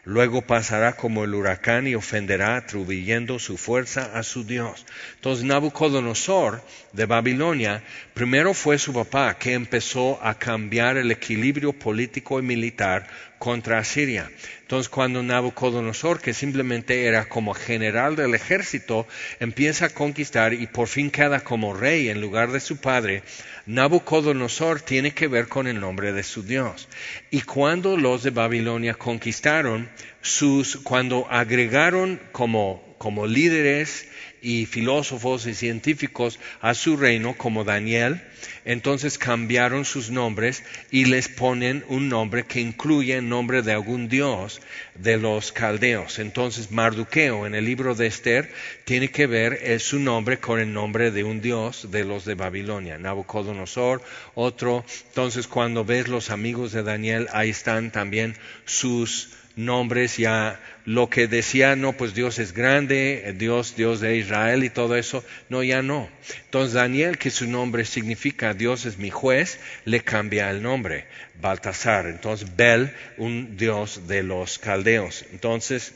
Luego 0.06 0.42
pasará 0.42 0.92
como 0.92 1.24
el 1.24 1.34
huracán 1.34 1.86
y 1.86 1.94
ofenderá 1.94 2.56
atribuyendo 2.56 3.38
su 3.38 3.56
fuerza 3.56 4.10
a 4.18 4.22
su 4.22 4.44
Dios. 4.44 4.84
Entonces 5.14 5.46
Nabucodonosor 5.46 6.62
de 6.92 7.06
Babilonia, 7.06 7.82
primero 8.12 8.52
fue 8.52 8.78
su 8.78 8.92
papá 8.92 9.38
que 9.38 9.54
empezó 9.54 10.22
a 10.22 10.38
cambiar 10.38 10.98
el 10.98 11.10
equilibrio 11.10 11.72
político 11.72 12.38
y 12.38 12.42
militar 12.42 13.06
contra 13.38 13.78
Asiria. 13.78 14.30
Entonces 14.62 14.88
cuando 14.88 15.22
Nabucodonosor, 15.22 16.20
que 16.20 16.32
simplemente 16.32 17.04
era 17.04 17.28
como 17.28 17.54
general 17.54 18.16
del 18.16 18.34
ejército, 18.34 19.06
empieza 19.40 19.86
a 19.86 19.90
conquistar 19.90 20.54
y 20.54 20.66
por 20.66 20.88
fin 20.88 21.10
queda 21.10 21.40
como 21.40 21.74
rey 21.74 22.08
en 22.08 22.20
lugar 22.20 22.50
de 22.50 22.60
su 22.60 22.78
padre, 22.78 23.22
Nabucodonosor 23.66 24.80
tiene 24.80 25.12
que 25.12 25.28
ver 25.28 25.48
con 25.48 25.66
el 25.66 25.80
nombre 25.80 26.12
de 26.12 26.22
su 26.22 26.42
Dios. 26.42 26.88
Y 27.30 27.42
cuando 27.42 27.96
los 27.96 28.22
de 28.22 28.30
Babilonia 28.30 28.94
conquistaron, 28.94 29.90
sus, 30.22 30.76
cuando 30.78 31.26
agregaron 31.30 32.20
como, 32.32 32.96
como 32.98 33.26
líderes 33.26 34.08
y 34.44 34.66
filósofos 34.66 35.46
y 35.46 35.54
científicos 35.54 36.38
a 36.60 36.74
su 36.74 36.98
reino 36.98 37.34
como 37.36 37.64
Daniel, 37.64 38.20
entonces 38.66 39.16
cambiaron 39.16 39.86
sus 39.86 40.10
nombres 40.10 40.62
y 40.90 41.06
les 41.06 41.28
ponen 41.28 41.82
un 41.88 42.10
nombre 42.10 42.44
que 42.44 42.60
incluye 42.60 43.16
el 43.16 43.28
nombre 43.28 43.62
de 43.62 43.72
algún 43.72 44.08
dios 44.08 44.60
de 44.94 45.16
los 45.16 45.50
caldeos. 45.50 46.18
Entonces 46.18 46.70
Marduqueo 46.70 47.46
en 47.46 47.54
el 47.54 47.64
libro 47.64 47.94
de 47.94 48.06
Esther 48.06 48.52
tiene 48.84 49.08
que 49.08 49.26
ver 49.26 49.54
es 49.62 49.82
su 49.82 49.98
nombre 49.98 50.38
con 50.38 50.60
el 50.60 50.72
nombre 50.72 51.10
de 51.10 51.24
un 51.24 51.40
dios 51.40 51.90
de 51.90 52.04
los 52.04 52.26
de 52.26 52.34
Babilonia, 52.34 52.98
Nabucodonosor, 52.98 54.02
otro. 54.34 54.84
Entonces 55.08 55.46
cuando 55.46 55.86
ves 55.86 56.08
los 56.08 56.28
amigos 56.30 56.72
de 56.72 56.82
Daniel, 56.82 57.28
ahí 57.32 57.48
están 57.48 57.90
también 57.90 58.36
sus 58.66 59.30
nombres 59.56 60.16
ya 60.16 60.60
lo 60.84 61.08
que 61.08 61.26
decía, 61.28 61.76
no, 61.76 61.94
pues 61.94 62.14
Dios 62.14 62.38
es 62.38 62.52
grande, 62.52 63.34
Dios, 63.38 63.74
Dios 63.76 64.00
de 64.00 64.16
Israel 64.16 64.64
y 64.64 64.70
todo 64.70 64.96
eso, 64.96 65.24
no, 65.48 65.62
ya 65.62 65.82
no. 65.82 66.10
Entonces 66.44 66.74
Daniel, 66.74 67.16
que 67.16 67.30
su 67.30 67.46
nombre 67.46 67.84
significa 67.84 68.52
Dios 68.52 68.84
es 68.84 68.98
mi 68.98 69.10
juez, 69.10 69.58
le 69.86 70.00
cambia 70.00 70.50
el 70.50 70.62
nombre, 70.62 71.06
Baltasar. 71.40 72.06
Entonces 72.06 72.54
Bel, 72.54 72.94
un 73.16 73.56
Dios 73.56 74.06
de 74.06 74.22
los 74.22 74.58
caldeos. 74.58 75.24
Entonces, 75.32 75.94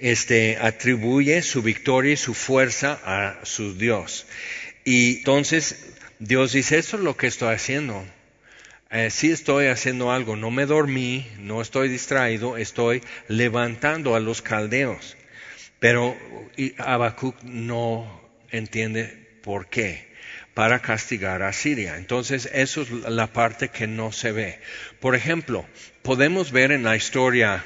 este 0.00 0.58
atribuye 0.60 1.42
su 1.42 1.62
victoria 1.62 2.14
y 2.14 2.16
su 2.16 2.34
fuerza 2.34 3.00
a 3.04 3.44
su 3.44 3.76
Dios. 3.76 4.26
Y 4.84 5.18
entonces 5.18 5.94
Dios 6.18 6.52
dice, 6.52 6.78
esto 6.78 6.96
es 6.96 7.02
lo 7.02 7.16
que 7.16 7.28
estoy 7.28 7.54
haciendo 7.54 8.04
eh, 8.90 9.10
sí 9.10 9.30
estoy 9.30 9.66
haciendo 9.66 10.10
algo, 10.12 10.36
no 10.36 10.50
me 10.50 10.66
dormí, 10.66 11.26
no 11.38 11.60
estoy 11.60 11.88
distraído, 11.88 12.56
estoy 12.56 13.02
levantando 13.28 14.14
a 14.14 14.20
los 14.20 14.42
caldeos. 14.42 15.16
Pero 15.78 16.16
Habacuc 16.78 17.42
no 17.42 18.28
entiende 18.50 19.40
por 19.42 19.68
qué 19.68 20.08
para 20.54 20.80
castigar 20.80 21.42
a 21.42 21.52
Siria. 21.52 21.96
Entonces, 21.98 22.50
eso 22.52 22.82
es 22.82 22.90
la 22.90 23.32
parte 23.32 23.68
que 23.68 23.86
no 23.86 24.10
se 24.10 24.32
ve. 24.32 24.58
Por 24.98 25.14
ejemplo, 25.14 25.64
podemos 26.02 26.50
ver 26.50 26.72
en 26.72 26.82
la 26.82 26.96
historia 26.96 27.64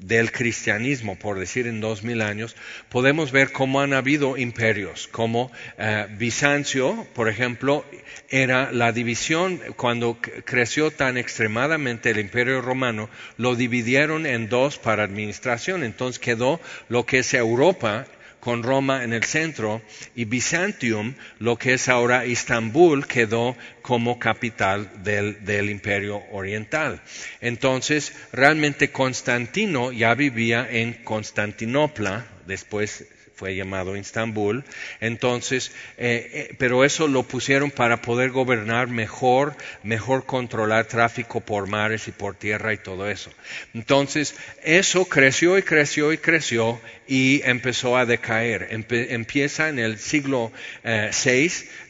del 0.00 0.32
cristianismo, 0.32 1.18
por 1.18 1.38
decir 1.38 1.66
en 1.66 1.80
dos 1.80 2.02
mil 2.02 2.22
años, 2.22 2.56
podemos 2.88 3.32
ver 3.32 3.52
cómo 3.52 3.80
han 3.80 3.92
habido 3.92 4.36
imperios, 4.36 5.08
como 5.08 5.50
eh, 5.78 6.06
Bizancio, 6.18 7.06
por 7.14 7.28
ejemplo, 7.28 7.84
era 8.28 8.72
la 8.72 8.92
división, 8.92 9.60
cuando 9.76 10.18
creció 10.44 10.90
tan 10.90 11.16
extremadamente 11.16 12.10
el 12.10 12.18
imperio 12.18 12.60
romano, 12.60 13.08
lo 13.36 13.54
dividieron 13.54 14.26
en 14.26 14.48
dos 14.48 14.78
para 14.78 15.04
administración, 15.04 15.82
entonces 15.82 16.18
quedó 16.18 16.60
lo 16.88 17.06
que 17.06 17.20
es 17.20 17.34
Europa 17.34 18.06
con 18.40 18.62
Roma 18.62 19.04
en 19.04 19.12
el 19.12 19.24
centro 19.24 19.82
y 20.14 20.24
Byzantium, 20.24 21.14
lo 21.38 21.56
que 21.56 21.74
es 21.74 21.88
ahora 21.88 22.26
Istambul, 22.26 23.06
quedó 23.06 23.56
como 23.82 24.18
capital 24.18 25.02
del, 25.02 25.44
del, 25.44 25.70
imperio 25.70 26.22
oriental. 26.30 27.02
Entonces, 27.40 28.12
realmente 28.32 28.90
Constantino 28.90 29.92
ya 29.92 30.14
vivía 30.14 30.66
en 30.70 30.94
Constantinopla, 31.04 32.26
después 32.46 33.06
fue 33.38 33.54
llamado 33.54 33.96
Istambul. 33.96 34.64
Entonces, 35.00 35.70
eh, 35.96 36.30
eh, 36.32 36.56
pero 36.58 36.84
eso 36.84 37.06
lo 37.06 37.22
pusieron 37.22 37.70
para 37.70 38.02
poder 38.02 38.30
gobernar 38.30 38.88
mejor, 38.88 39.54
mejor 39.84 40.26
controlar 40.26 40.86
tráfico 40.86 41.40
por 41.40 41.68
mares 41.68 42.08
y 42.08 42.12
por 42.12 42.34
tierra 42.34 42.72
y 42.72 42.78
todo 42.78 43.08
eso. 43.08 43.30
Entonces, 43.74 44.34
eso 44.64 45.04
creció 45.04 45.56
y 45.56 45.62
creció 45.62 46.12
y 46.12 46.18
creció 46.18 46.80
y 47.08 47.40
empezó 47.44 47.96
a 47.96 48.06
decaer. 48.06 48.68
empieza 48.70 49.68
en 49.68 49.78
el 49.78 49.98
siglo 49.98 50.52
eh, 50.84 51.10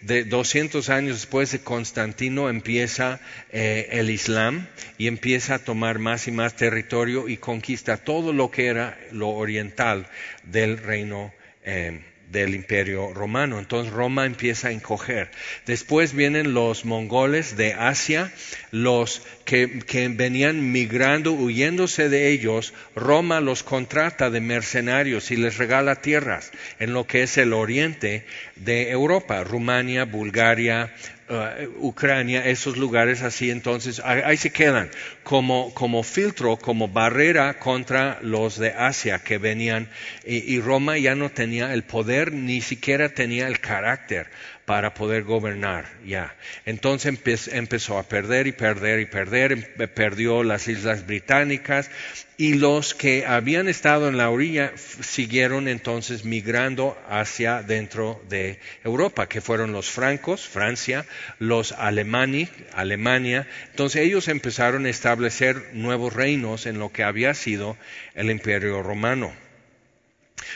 de 0.03 0.25
200 0.25 0.89
años 0.89 1.17
después 1.17 1.53
de 1.53 1.59
Constantino, 1.59 2.49
empieza 2.49 3.21
el 3.51 4.11
Islam 4.11 4.69
y 4.97 5.09
empieza 5.09 5.57
a 5.57 5.59
tomar 5.59 5.99
más 5.99 6.29
y 6.29 6.31
más 6.31 6.55
territorio 6.55 7.29
y 7.29 7.37
conquista 7.37 7.97
todo 7.97 8.33
lo 8.33 8.51
que 8.51 8.67
era 8.67 8.99
lo 9.11 9.29
oriental 9.29 10.07
del 10.45 10.79
reino 10.79 11.33
eh, 11.71 12.01
del 12.31 12.55
imperio 12.55 13.13
romano. 13.15 13.59
Entonces 13.59 13.93
Roma 13.93 14.27
empieza 14.27 14.69
a 14.69 14.73
encoger. 14.73 15.31
Después 15.67 16.13
vienen 16.13 16.55
los 16.55 16.85
mongoles 16.85 17.57
de 17.57 17.75
Asia, 17.75 18.33
los 18.71 19.23
que, 19.45 19.67
venían 20.15 20.73
migrando, 20.73 21.33
huyéndose 21.33 22.09
de 22.09 22.31
ellos. 22.31 22.75
Roma 22.95 23.41
los 23.41 23.63
contrata 23.63 24.31
de 24.31 24.41
mercenarios 24.41 25.31
y 25.31 25.37
les 25.37 25.57
regala 25.57 25.97
tierras 25.97 26.53
en 26.79 26.93
lo 26.93 27.07
que 27.07 27.23
es 27.23 27.39
el 27.39 27.53
oriente 27.53 28.27
de 28.57 28.91
Europa, 28.91 29.43
Rumania, 29.45 30.05
Bulgaria, 30.05 30.95
Uh, 31.31 31.87
Ucrania, 31.87 32.47
esos 32.47 32.79
lugares 32.79 33.21
así, 33.21 33.51
entonces 33.51 34.01
ahí 34.03 34.39
se 34.39 34.51
quedan 34.51 34.91
como, 35.25 35.75
como 35.75 36.03
filtro, 36.03 36.57
como 36.57 36.89
barrera 36.89 37.59
contra 37.59 38.19
los 38.23 38.59
de 38.59 38.71
Asia 38.71 39.19
que 39.19 39.37
venían 39.37 39.91
y, 40.25 40.59
Roma 40.61 40.97
ya 40.97 41.15
no 41.15 41.29
tenía 41.29 41.75
el 41.75 41.83
poder, 41.83 42.33
ni 42.33 42.63
siquiera 42.63 43.11
tenía 43.11 43.47
el 43.47 43.61
carácter 43.61 44.29
para 44.69 44.93
poder 44.93 45.25
gobernar 45.25 45.87
ya. 46.05 46.37
Entonces 46.67 47.49
empezó 47.49 47.99
a 47.99 48.03
perder 48.03 48.47
y 48.47 48.53
perder 48.53 49.01
y 49.01 49.07
perder, 49.07 49.53
em, 49.53 49.65
perdió 49.95 50.43
las 50.43 50.69
Islas 50.69 51.07
Británicas 51.07 51.91
y 52.37 52.53
los 52.53 52.95
que 52.95 53.25
habían 53.25 53.67
estado 53.67 54.09
en 54.09 54.19
la 54.19 54.29
orilla 54.29 54.75
siguieron 54.77 55.69
entonces 55.69 56.27
migrando 56.27 56.99
hacia 57.09 57.63
dentro 57.63 58.23
de 58.29 58.59
Europa, 58.85 59.27
que 59.27 59.41
fueron 59.41 59.73
los 59.73 59.89
francos, 59.89 60.47
Francia, 60.47 61.07
los 61.39 61.73
alemanes, 61.73 62.51
Alemania. 62.75 63.49
Entonces 63.71 64.03
ellos 64.03 64.29
empezaron 64.29 64.85
a 64.85 64.91
establecer 64.91 65.71
nuevos 65.73 66.13
reinos 66.13 66.67
en 66.67 66.79
lo 66.79 66.93
que 66.93 67.05
había 67.05 67.33
sido 67.33 67.79
el 68.15 68.31
imperio 68.31 68.83
romano. 68.83 69.48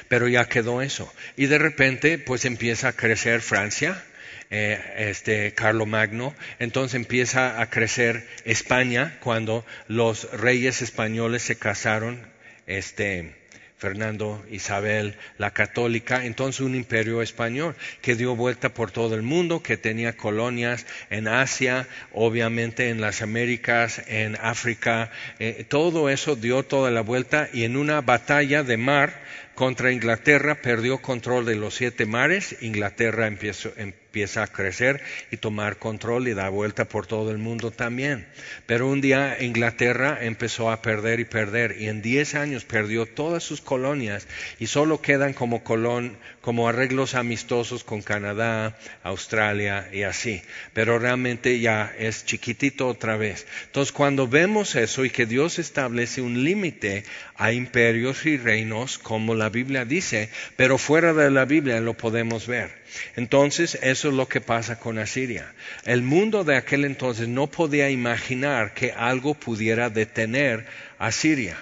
Pero 0.09 0.29
ya 0.29 0.47
quedó 0.47 0.83
eso. 0.83 1.13
Y 1.37 1.47
de 1.47 1.59
repente, 1.59 2.19
pues 2.19 2.45
empieza 2.45 2.89
a 2.89 2.93
crecer 2.93 3.41
Francia, 3.41 4.03
eh, 4.51 4.79
este 4.99 5.55
Carlo 5.55 5.87
Magno, 5.87 6.35
entonces 6.59 6.95
empieza 6.95 7.61
a 7.61 7.71
crecer 7.71 8.29
España 8.45 9.19
cuando 9.21 9.65
los 9.89 10.31
reyes 10.33 10.83
españoles 10.83 11.43
se 11.43 11.57
casaron, 11.57 12.21
este 12.67 13.35
Fernando 13.83 14.45
Isabel 14.49 15.17
la 15.39 15.51
católica, 15.51 16.25
entonces 16.25 16.61
un 16.61 16.77
imperio 16.77 17.21
español 17.21 17.75
que 18.01 18.15
dio 18.15 18.37
vuelta 18.37 18.73
por 18.73 18.93
todo 18.93 19.17
el 19.17 19.23
mundo, 19.23 19.61
que 19.61 19.77
tenía 19.77 20.17
colonias 20.17 20.87
en 21.11 21.27
Asia, 21.27 21.89
obviamente 22.13 22.91
en 22.91 23.01
las 23.01 23.23
Américas, 23.23 24.01
en 24.07 24.37
África, 24.41 25.11
eh, 25.41 25.65
todo 25.69 26.11
eso 26.11 26.37
dio 26.37 26.63
toda 26.63 26.93
la 26.93 27.01
vuelta 27.01 27.49
y 27.53 27.65
en 27.65 27.77
una 27.77 28.03
batalla 28.03 28.63
de 28.63 28.77
mar 28.77 29.21
contra 29.55 29.93
Inglaterra 29.93 30.57
perdió 30.57 30.99
control 30.99 31.45
de 31.45 31.57
los 31.57 31.75
siete 31.75 32.07
mares, 32.07 32.57
Inglaterra 32.63 33.27
empezó, 33.27 33.73
empieza 34.13 34.43
a 34.43 34.47
crecer 34.47 35.01
y 35.31 35.39
tomar 35.39 35.79
control 35.79 36.29
y 36.29 36.35
dar 36.35 36.51
vuelta 36.51 36.85
por 36.85 37.07
todo 37.07 37.31
el 37.31 37.39
mundo 37.39 37.71
también. 37.71 38.27
Pero 38.67 38.87
un 38.87 39.01
día 39.01 39.39
Inglaterra 39.41 40.19
empezó 40.21 40.71
a 40.71 40.83
perder 40.83 41.19
y 41.19 41.25
perder 41.25 41.77
y 41.81 41.89
en 41.89 42.03
10 42.03 42.35
años 42.35 42.65
perdió 42.67 43.07
todas 43.07 43.43
sus 43.43 43.63
colonias 43.63 44.29
y 44.59 44.67
solo 44.67 45.01
quedan 45.01 45.33
como 45.33 45.65
colón, 45.65 46.19
como 46.43 46.69
arreglos 46.69 47.15
amistosos 47.15 47.85
con 47.85 48.03
Canadá, 48.03 48.77
Australia 49.03 49.89
y 49.91 50.03
así. 50.03 50.43
Pero 50.75 50.99
realmente 50.99 51.59
ya 51.59 51.91
es 51.99 52.27
chiquitito 52.27 52.89
otra 52.89 53.17
vez. 53.17 53.47
Entonces 53.65 53.93
cuando 53.93 54.29
vemos 54.29 54.75
eso 54.75 55.07
y 55.07 55.11
que 55.11 55.25
Dios 55.25 55.59
establece 55.59 56.21
un 56.21 56.45
límite 56.45 57.05
a 57.37 57.53
imperios 57.53 58.27
y 58.27 58.37
reinos, 58.37 58.99
como 58.99 59.35
la 59.35 59.49
Biblia 59.49 59.87
dice, 59.87 60.29
pero 60.57 60.77
fuera 60.77 61.15
de 61.15 61.31
la 61.31 61.47
Biblia 61.47 61.81
lo 61.81 61.95
podemos 61.95 62.47
ver. 62.47 62.82
Entonces, 63.17 63.79
eso 63.83 64.09
es 64.09 64.15
lo 64.15 64.29
que 64.29 64.41
pasa 64.41 64.79
con 64.79 64.99
Asiria. 64.99 65.53
El 65.85 66.03
mundo 66.03 66.45
de 66.45 66.57
aquel 66.57 66.85
entonces 66.85 67.29
no 67.29 67.47
podía 67.47 67.91
imaginar 67.91 68.75
que 68.75 68.93
algo 68.93 69.35
pudiera 69.35 69.91
detener 69.91 70.67
a 70.99 71.13
Siria. 71.13 71.57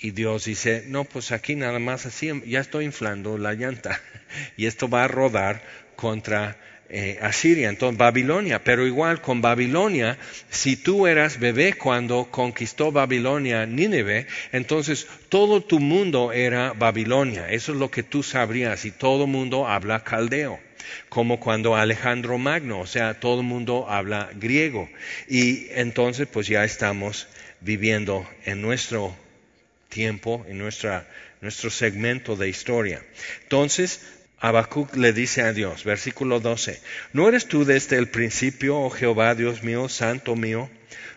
Y 0.00 0.12
Dios 0.12 0.44
dice, 0.44 0.84
no, 0.86 1.04
pues 1.04 1.32
aquí 1.32 1.56
nada 1.56 1.78
más 1.78 2.06
así, 2.06 2.30
ya 2.46 2.60
estoy 2.60 2.84
inflando 2.84 3.38
la 3.38 3.54
llanta. 3.54 4.00
Y 4.56 4.66
esto 4.66 4.90
va 4.90 5.04
a 5.04 5.08
rodar 5.08 5.62
contra 5.96 6.58
eh, 6.90 7.18
Asiria, 7.20 7.68
entonces 7.68 7.98
Babilonia, 7.98 8.64
pero 8.64 8.86
igual 8.86 9.20
con 9.20 9.40
Babilonia, 9.42 10.18
si 10.48 10.76
tú 10.76 11.06
eras 11.06 11.38
bebé 11.38 11.74
cuando 11.74 12.30
conquistó 12.30 12.92
Babilonia 12.92 13.66
Nínive, 13.66 14.26
entonces 14.52 15.06
todo 15.28 15.62
tu 15.62 15.80
mundo 15.80 16.32
era 16.32 16.72
Babilonia, 16.72 17.50
eso 17.50 17.72
es 17.72 17.78
lo 17.78 17.90
que 17.90 18.02
tú 18.02 18.22
sabrías 18.22 18.84
y 18.84 18.90
todo 18.90 19.26
mundo 19.26 19.68
habla 19.68 20.02
caldeo 20.02 20.58
como 21.10 21.38
cuando 21.38 21.76
Alejandro 21.76 22.38
Magno, 22.38 22.80
o 22.80 22.86
sea, 22.86 23.20
todo 23.20 23.40
el 23.40 23.46
mundo 23.46 23.90
habla 23.90 24.30
griego. 24.34 24.88
Y 25.28 25.66
entonces 25.72 26.26
pues 26.32 26.46
ya 26.46 26.64
estamos 26.64 27.28
viviendo 27.60 28.26
en 28.44 28.62
nuestro 28.62 29.14
tiempo, 29.88 30.44
en 30.48 30.58
nuestra, 30.58 31.08
nuestro 31.40 31.70
segmento 31.70 32.36
de 32.36 32.48
historia. 32.48 33.02
Entonces, 33.42 34.00
Habacuc 34.40 34.94
le 34.94 35.12
dice 35.12 35.42
a 35.42 35.52
Dios, 35.52 35.82
versículo 35.82 36.38
12, 36.38 36.80
¿no 37.12 37.28
eres 37.28 37.46
tú 37.46 37.64
desde 37.64 37.96
el 37.96 38.08
principio, 38.08 38.78
oh 38.78 38.90
Jehová, 38.90 39.34
Dios 39.34 39.64
mío, 39.64 39.88
santo 39.88 40.36
mío? 40.36 40.70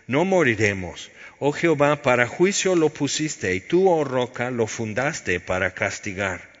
No 0.08 0.24
moriremos. 0.24 1.10
Oh 1.38 1.52
Jehová, 1.52 2.02
para 2.02 2.26
juicio 2.26 2.74
lo 2.74 2.88
pusiste, 2.88 3.54
y 3.54 3.60
tú, 3.60 3.88
oh 3.88 4.02
roca, 4.04 4.50
lo 4.50 4.66
fundaste 4.66 5.38
para 5.38 5.72
castigar. 5.72 6.52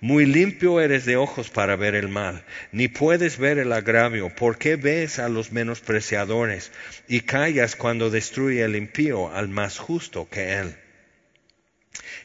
Muy 0.00 0.26
limpio 0.26 0.80
eres 0.80 1.04
de 1.04 1.16
ojos 1.16 1.50
para 1.50 1.76
ver 1.76 1.94
el 1.94 2.08
mal, 2.08 2.44
ni 2.72 2.88
puedes 2.88 3.38
ver 3.38 3.58
el 3.58 3.72
agravio. 3.72 4.28
¿Por 4.28 4.58
qué 4.58 4.76
ves 4.76 5.18
a 5.18 5.28
los 5.28 5.50
menospreciadores 5.50 6.72
y 7.08 7.20
callas 7.22 7.74
cuando 7.74 8.10
destruye 8.10 8.62
el 8.62 8.76
impío 8.76 9.32
al 9.32 9.48
más 9.48 9.78
justo 9.78 10.28
que 10.28 10.58
él? 10.58 10.76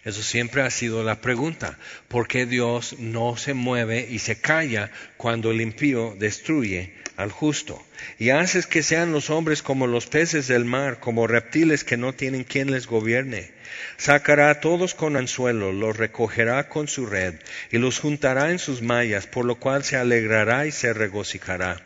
Eso 0.04 0.24
siempre 0.24 0.62
ha 0.62 0.70
sido 0.70 1.04
la 1.04 1.22
pregunta. 1.22 1.78
¿Por 2.08 2.28
qué 2.28 2.46
Dios 2.46 2.96
no 3.00 3.38
se 3.38 3.54
mueve 3.54 4.08
y 4.10 4.20
se 4.20 4.40
calla 4.40 4.92
cuando 5.18 5.52
el 5.52 5.62
impío 5.62 6.16
destruye 6.18 6.94
al 7.18 7.32
justo? 7.32 7.86
Y 8.18 8.30
haces 8.30 8.66
que 8.66 8.82
sean 8.82 9.12
los 9.12 9.30
hombres 9.30 9.62
como 9.62 9.88
los 9.88 10.08
peces 10.08 10.48
del 10.48 10.66
mar, 10.66 11.00
como 11.00 11.28
reptiles 11.28 11.84
que 11.84 11.98
no 11.98 12.14
tienen 12.14 12.46
quien 12.46 12.72
les 12.72 12.88
gobierne. 12.88 13.52
Sacará 13.98 14.50
a 14.50 14.60
todos 14.62 14.96
con 14.96 15.18
anzuelo, 15.18 15.74
los 15.74 15.98
recogerá 15.98 16.70
con 16.70 16.88
su 16.88 17.06
red, 17.06 17.36
y 17.72 17.78
los 17.78 18.00
juntará 18.00 18.52
en 18.52 18.60
sus 18.60 18.82
mallas, 18.82 19.28
por 19.28 19.46
lo 19.46 19.56
cual 19.56 19.84
se 19.84 19.98
alegrará 19.98 20.66
y 20.66 20.72
se 20.72 20.94
regocijará. 20.94 21.86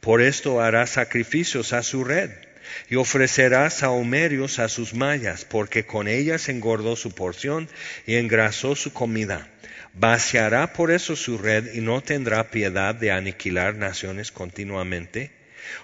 Por 0.00 0.20
esto 0.20 0.60
hará 0.60 0.86
sacrificios 0.86 1.72
a 1.72 1.82
su 1.82 2.04
red 2.04 2.30
y 2.88 2.96
ofrecerá 2.96 3.68
sahumerios 3.70 4.58
a 4.58 4.68
sus 4.68 4.94
mallas, 4.94 5.44
porque 5.44 5.86
con 5.86 6.08
ellas 6.08 6.48
engordó 6.48 6.96
su 6.96 7.12
porción 7.12 7.68
y 8.06 8.16
engrasó 8.16 8.74
su 8.74 8.92
comida. 8.92 9.48
Vaciará 9.94 10.72
por 10.72 10.90
eso 10.90 11.14
su 11.14 11.38
red 11.38 11.72
y 11.74 11.80
no 11.80 12.00
tendrá 12.00 12.50
piedad 12.50 12.94
de 12.94 13.12
aniquilar 13.12 13.76
naciones 13.76 14.32
continuamente. 14.32 15.30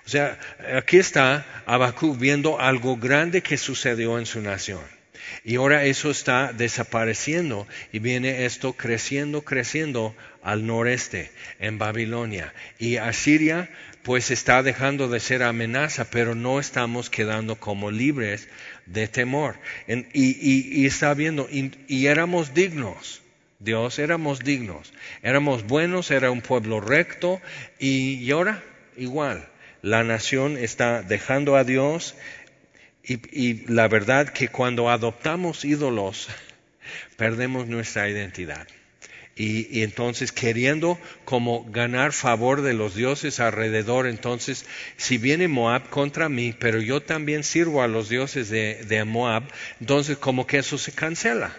O 0.04 0.08
sea, 0.08 0.38
aquí 0.74 0.98
está 0.98 1.62
Abacú 1.66 2.14
viendo 2.14 2.60
algo 2.60 2.96
grande 2.96 3.42
que 3.42 3.56
sucedió 3.56 4.18
en 4.18 4.26
su 4.26 4.40
nación. 4.40 4.80
Y 5.44 5.56
ahora 5.56 5.84
eso 5.84 6.10
está 6.10 6.52
desapareciendo 6.52 7.66
y 7.92 7.98
viene 7.98 8.44
esto 8.46 8.72
creciendo, 8.72 9.42
creciendo 9.42 10.14
al 10.42 10.66
noreste, 10.66 11.30
en 11.60 11.78
Babilonia. 11.78 12.52
Y 12.78 12.96
Asiria 12.96 13.70
pues 14.02 14.30
está 14.30 14.62
dejando 14.62 15.08
de 15.08 15.20
ser 15.20 15.42
amenaza, 15.42 16.10
pero 16.10 16.34
no 16.34 16.58
estamos 16.58 17.10
quedando 17.10 17.56
como 17.56 17.90
libres 17.90 18.48
de 18.86 19.08
temor. 19.08 19.56
y, 19.86 20.86
está 20.86 21.14
viendo, 21.14 21.48
y, 21.50 22.06
éramos 22.06 22.54
dignos. 22.54 23.22
Dios, 23.58 23.98
éramos 23.98 24.38
dignos, 24.38 24.90
éramos 25.22 25.66
buenos, 25.66 26.10
era 26.10 26.30
un 26.30 26.40
pueblo 26.40 26.80
recto 26.80 27.42
y, 27.78 28.30
ahora 28.30 28.62
igual, 28.96 29.46
la 29.82 30.02
nación 30.02 30.56
está 30.56 31.02
dejando 31.02 31.56
a 31.56 31.64
Dios 31.64 32.14
y, 33.04 33.66
la 33.70 33.86
verdad 33.88 34.30
que 34.30 34.48
cuando 34.48 34.88
adoptamos 34.88 35.66
ídolos 35.66 36.28
perdemos 37.18 37.66
nuestra 37.66 38.08
identidad. 38.08 38.66
Y, 39.42 39.82
entonces 39.82 40.32
queriendo 40.32 40.98
como 41.24 41.64
ganar 41.64 42.12
favor 42.12 42.60
de 42.60 42.74
los 42.74 42.94
dioses 42.94 43.40
alrededor, 43.40 44.06
entonces 44.06 44.66
si 44.98 45.16
viene 45.16 45.48
Moab 45.48 45.88
contra 45.88 46.28
mí, 46.28 46.52
pero 46.52 46.78
yo 46.82 47.00
también 47.00 47.42
sirvo 47.42 47.82
a 47.82 47.88
los 47.88 48.10
dioses 48.10 48.50
de 48.50 49.04
Moab, 49.06 49.44
entonces 49.80 50.18
como 50.18 50.46
que 50.46 50.58
eso 50.58 50.76
se 50.76 50.92
cancela 50.92 51.56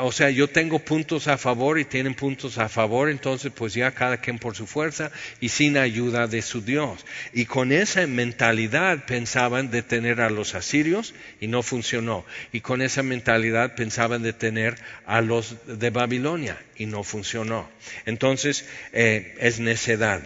o 0.00 0.10
sea, 0.10 0.30
yo 0.30 0.48
tengo 0.48 0.78
puntos 0.78 1.28
a 1.28 1.36
favor 1.36 1.78
y 1.78 1.84
tienen 1.84 2.14
puntos 2.14 2.56
a 2.58 2.68
favor, 2.68 3.10
entonces 3.10 3.52
pues 3.54 3.74
ya 3.74 3.90
cada 3.90 4.16
quien 4.16 4.38
por 4.38 4.56
su 4.56 4.66
fuerza 4.66 5.10
y 5.40 5.50
sin 5.50 5.76
ayuda 5.76 6.26
de 6.26 6.40
su 6.40 6.62
Dios. 6.62 7.04
Y 7.32 7.44
con 7.44 7.72
esa 7.72 8.06
mentalidad 8.06 9.04
pensaban 9.04 9.70
detener 9.70 10.22
a 10.22 10.30
los 10.30 10.54
asirios 10.54 11.14
y 11.40 11.48
no 11.48 11.62
funcionó. 11.62 12.24
Y 12.52 12.60
con 12.60 12.80
esa 12.80 13.02
mentalidad 13.02 13.74
pensaban 13.74 14.22
detener 14.22 14.76
a 15.04 15.20
los 15.20 15.56
de 15.66 15.90
Babilonia 15.90 16.58
y 16.76 16.86
no 16.86 17.02
funcionó. 17.02 17.68
Entonces 18.06 18.66
eh, 18.92 19.34
es 19.40 19.60
necedad. 19.60 20.22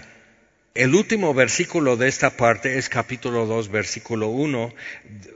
El 0.75 0.94
último 0.94 1.35
versículo 1.35 1.97
de 1.97 2.09
esta 2.09 2.37
parte 2.37 2.79
es 2.79 2.88
capítulo 2.88 3.47
2, 3.47 3.68
versículo 3.70 4.29
1, 4.29 4.75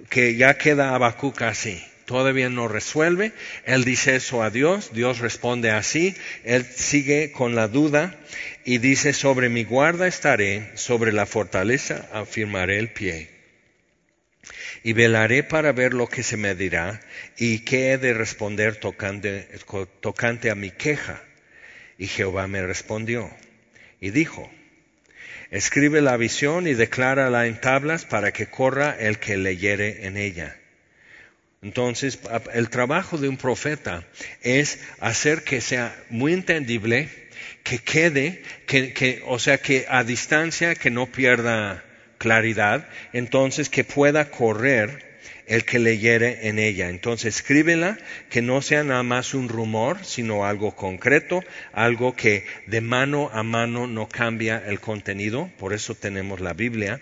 que 0.09 0.37
ya 0.37 0.55
queda 0.55 0.95
Habacuc 0.95 1.43
así 1.43 1.83
todavía 2.09 2.49
no 2.49 2.69
resuelve. 2.69 3.33
Él 3.67 3.85
dice 3.85 4.17
eso 4.17 4.43
a 4.43 4.51
Dios, 4.51 4.93
Dios 4.95 5.19
responde 5.19 5.71
así, 5.71 6.17
él 6.43 6.65
sigue 6.65 7.33
con 7.33 7.55
la 7.55 7.69
duda 7.69 8.19
y 8.65 8.79
dice, 8.79 9.13
sobre 9.13 9.51
mi 9.51 9.63
guarda 9.63 10.09
estaré, 10.09 10.71
sobre 10.75 11.13
la 11.13 11.27
fortaleza 11.27 12.09
afirmaré 12.13 12.79
el 12.79 12.89
pie. 12.89 13.29
Y 14.83 14.95
velaré 14.95 15.43
para 15.43 15.73
ver 15.73 15.93
lo 15.93 16.09
que 16.09 16.23
se 16.23 16.39
me 16.39 16.55
dirá 16.55 17.01
y 17.37 17.59
qué 17.61 17.93
he 17.93 17.99
de 17.99 18.15
responder 18.15 18.77
tocante, 18.77 19.47
tocante 20.01 20.51
a 20.51 20.55
mi 20.55 20.71
queja. 20.71 21.23
Y 21.99 22.07
Jehová 22.07 22.47
me 22.47 22.63
respondió 22.63 23.31
y 24.01 24.11
dijo, 24.13 24.51
escribe 25.51 26.01
la 26.01 26.17
visión 26.17 26.67
y 26.67 26.73
declárala 26.73 27.47
en 27.47 27.61
tablas 27.61 28.07
para 28.07 28.33
que 28.33 28.47
corra 28.47 28.97
el 28.99 29.19
que 29.19 29.37
leyere 29.37 30.07
en 30.07 30.17
ella. 30.17 30.58
Entonces, 31.61 32.21
el 32.55 32.71
trabajo 32.71 33.19
de 33.19 33.29
un 33.29 33.37
profeta 33.37 34.05
es 34.43 34.79
hacer 35.01 35.43
que 35.43 35.61
sea 35.61 35.97
muy 36.09 36.33
entendible, 36.33 37.09
que 37.65 37.79
quede, 37.79 38.43
que, 38.67 39.23
o 39.27 39.39
sea, 39.39 39.59
que 39.59 39.85
a 39.89 40.05
distancia, 40.05 40.77
que 40.77 40.91
no 40.91 41.07
pierda 41.07 41.85
claridad, 42.17 42.89
entonces 43.13 43.69
que 43.69 43.83
pueda 43.85 44.31
correr 44.31 45.09
el 45.47 45.65
que 45.65 45.81
leyere 45.81 46.49
en 46.49 46.61
ella. 46.61 46.91
Entonces, 46.91 47.37
escríbela, 47.37 47.99
que 48.31 48.41
no 48.41 48.63
sea 48.63 48.85
nada 48.85 49.03
más 49.03 49.35
un 49.35 49.49
rumor, 49.49 50.05
sino 50.05 50.45
algo 50.45 50.77
concreto, 50.77 51.43
algo 51.73 52.15
que 52.15 52.47
de 52.67 52.81
mano 52.83 53.31
a 53.33 53.43
mano 53.43 53.87
no 53.87 54.09
cambia 54.09 54.63
el 54.65 54.79
contenido, 54.79 55.51
por 55.59 55.73
eso 55.73 55.95
tenemos 55.95 56.41
la 56.41 56.53
Biblia 56.53 57.01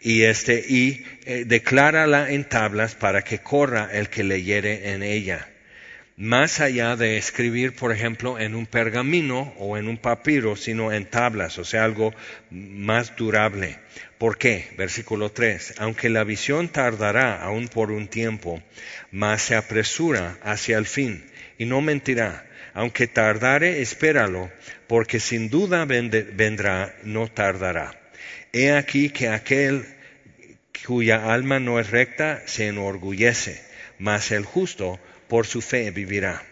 y 0.00 0.22
este 0.22 0.64
y 0.68 1.04
eh, 1.24 1.44
declárala 1.46 2.30
en 2.30 2.44
tablas 2.44 2.94
para 2.94 3.22
que 3.22 3.38
corra 3.38 3.90
el 3.92 4.08
que 4.08 4.24
leyere 4.24 4.92
en 4.92 5.02
ella. 5.02 5.48
más 6.16 6.58
allá 6.58 6.96
de 6.96 7.16
escribir, 7.16 7.76
por 7.76 7.92
ejemplo, 7.92 8.40
en 8.40 8.56
un 8.56 8.66
pergamino 8.66 9.54
o 9.58 9.76
en 9.76 9.86
un 9.86 9.98
papiro, 9.98 10.56
sino 10.56 10.92
en 10.92 11.06
tablas, 11.06 11.58
o 11.58 11.64
sea, 11.64 11.84
algo 11.84 12.12
más 12.50 13.14
durable. 13.14 13.78
¿Por 14.18 14.36
qué? 14.36 14.68
Versículo 14.76 15.30
3. 15.30 15.74
Aunque 15.78 16.08
la 16.08 16.24
visión 16.24 16.70
tardará 16.70 17.40
aún 17.40 17.68
por 17.68 17.92
un 17.92 18.08
tiempo, 18.08 18.60
mas 19.12 19.42
se 19.42 19.54
apresura 19.54 20.38
hacia 20.42 20.76
el 20.76 20.86
fin 20.86 21.24
y 21.56 21.66
no 21.66 21.80
mentirá. 21.80 22.44
Aunque 22.74 23.06
tardare, 23.06 23.80
espéralo, 23.80 24.50
porque 24.88 25.20
sin 25.20 25.50
duda 25.50 25.84
vendrá, 25.84 26.96
no 27.04 27.28
tardará. 27.28 28.07
He 28.52 28.72
aquí 28.72 29.10
que 29.10 29.28
aquel 29.28 29.86
cuya 30.86 31.32
alma 31.32 31.60
no 31.60 31.80
es 31.80 31.90
recta 31.90 32.42
se 32.46 32.68
enorgullece, 32.68 33.62
mas 33.98 34.30
el 34.32 34.44
justo 34.44 34.98
por 35.28 35.46
su 35.46 35.60
fe 35.60 35.90
vivirá. 35.90 36.42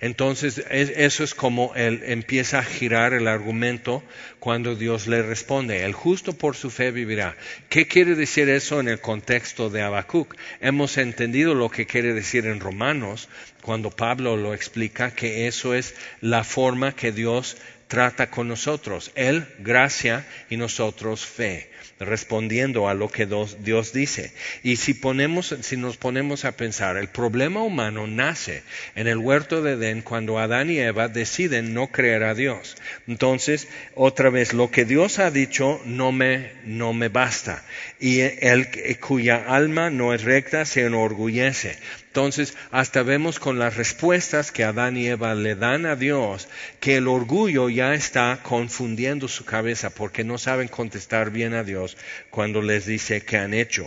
Entonces, 0.00 0.62
eso 0.68 1.24
es 1.24 1.34
como 1.34 1.74
él 1.74 2.02
empieza 2.06 2.58
a 2.58 2.64
girar 2.64 3.12
el 3.12 3.28
argumento 3.28 4.02
cuando 4.40 4.74
Dios 4.74 5.06
le 5.06 5.22
responde. 5.22 5.84
El 5.84 5.92
justo 5.92 6.32
por 6.32 6.56
su 6.56 6.70
fe 6.70 6.90
vivirá. 6.90 7.36
¿Qué 7.68 7.86
quiere 7.86 8.14
decir 8.14 8.48
eso 8.48 8.80
en 8.80 8.88
el 8.88 9.00
contexto 9.00 9.70
de 9.70 9.82
Habacuc? 9.82 10.34
Hemos 10.60 10.98
entendido 10.98 11.54
lo 11.54 11.70
que 11.70 11.86
quiere 11.86 12.14
decir 12.14 12.46
en 12.46 12.60
Romanos 12.60 13.28
cuando 13.62 13.90
Pablo 13.90 14.36
lo 14.36 14.54
explica, 14.54 15.12
que 15.12 15.46
eso 15.46 15.74
es 15.74 15.94
la 16.20 16.44
forma 16.44 16.94
que 16.94 17.12
Dios 17.12 17.56
trata 17.88 18.30
con 18.30 18.48
nosotros. 18.48 19.12
Él, 19.14 19.46
gracia 19.58 20.26
y 20.50 20.56
nosotros, 20.56 21.24
fe 21.24 21.70
respondiendo 21.98 22.88
a 22.88 22.94
lo 22.94 23.08
que 23.08 23.26
Dios 23.26 23.92
dice. 23.92 24.32
Y 24.62 24.76
si, 24.76 24.94
ponemos, 24.94 25.54
si 25.62 25.76
nos 25.76 25.96
ponemos 25.96 26.44
a 26.44 26.52
pensar, 26.52 26.96
el 26.96 27.08
problema 27.08 27.62
humano 27.62 28.06
nace 28.06 28.62
en 28.94 29.06
el 29.06 29.18
huerto 29.18 29.62
de 29.62 29.72
Edén 29.72 30.02
cuando 30.02 30.38
Adán 30.38 30.70
y 30.70 30.78
Eva 30.78 31.08
deciden 31.08 31.72
no 31.72 31.88
creer 31.88 32.24
a 32.24 32.34
Dios. 32.34 32.76
Entonces, 33.08 33.68
otra 33.94 34.30
vez, 34.30 34.52
lo 34.52 34.70
que 34.70 34.84
Dios 34.84 35.18
ha 35.18 35.30
dicho 35.30 35.80
no 35.84 36.12
me, 36.12 36.52
no 36.64 36.92
me 36.92 37.08
basta. 37.08 37.64
Y 37.98 38.20
el 38.20 38.68
cuya 39.00 39.44
alma 39.48 39.90
no 39.90 40.12
es 40.12 40.22
recta 40.22 40.64
se 40.64 40.84
enorgullece. 40.84 41.78
Entonces, 42.16 42.56
hasta 42.70 43.02
vemos 43.02 43.38
con 43.38 43.58
las 43.58 43.76
respuestas 43.76 44.50
que 44.50 44.64
Adán 44.64 44.96
y 44.96 45.06
Eva 45.06 45.34
le 45.34 45.54
dan 45.54 45.84
a 45.84 45.96
Dios 45.96 46.48
que 46.80 46.96
el 46.96 47.08
orgullo 47.08 47.68
ya 47.68 47.92
está 47.92 48.40
confundiendo 48.42 49.28
su 49.28 49.44
cabeza 49.44 49.90
porque 49.90 50.24
no 50.24 50.38
saben 50.38 50.68
contestar 50.68 51.30
bien 51.30 51.52
a 51.52 51.62
Dios 51.62 51.98
cuando 52.30 52.62
les 52.62 52.86
dice 52.86 53.20
que 53.20 53.36
han 53.36 53.52
hecho. 53.52 53.86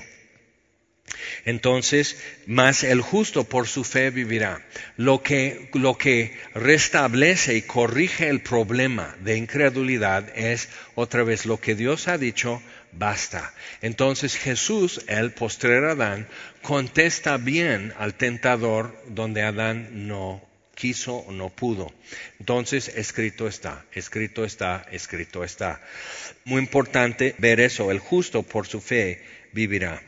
Entonces, 1.44 2.22
más 2.46 2.84
el 2.84 3.02
justo 3.02 3.46
por 3.46 3.68
su 3.68 3.84
fe 3.84 4.12
vivirá. 4.12 4.64
Lo 4.96 5.24
que, 5.24 5.72
lo 5.74 5.98
que 5.98 6.38
restablece 6.54 7.56
y 7.56 7.64
corrige 7.64 8.30
el 8.30 8.42
problema 8.42 9.16
de 9.22 9.38
incredulidad 9.38 10.30
es 10.38 10.70
otra 10.94 11.24
vez 11.24 11.48
lo 11.48 11.60
que 11.60 11.74
Dios 11.74 12.08
ha 12.08 12.20
dicho, 12.20 12.62
basta. 12.92 13.54
Entonces 13.82 14.36
Jesús, 14.36 15.02
el 15.08 15.32
postrer 15.32 15.84
Adán, 15.86 16.28
contesta 16.62 17.38
bien 17.38 17.94
al 17.98 18.16
tentador 18.16 19.02
donde 19.08 19.44
Adán 19.44 20.08
no 20.08 20.48
quiso 20.80 21.18
o 21.18 21.32
no 21.32 21.50
pudo. 21.50 21.92
Entonces, 22.40 22.88
escrito 22.96 23.48
está, 23.48 23.86
escrito 23.92 24.46
está, 24.46 24.86
escrito 24.92 25.44
está. 25.44 25.82
Muy 26.46 26.62
importante 26.62 27.36
ver 27.38 27.60
eso, 27.60 27.92
el 27.92 28.00
justo 28.00 28.44
por 28.44 28.66
su 28.66 28.80
fe 28.80 29.22
vivirá. 29.52 30.02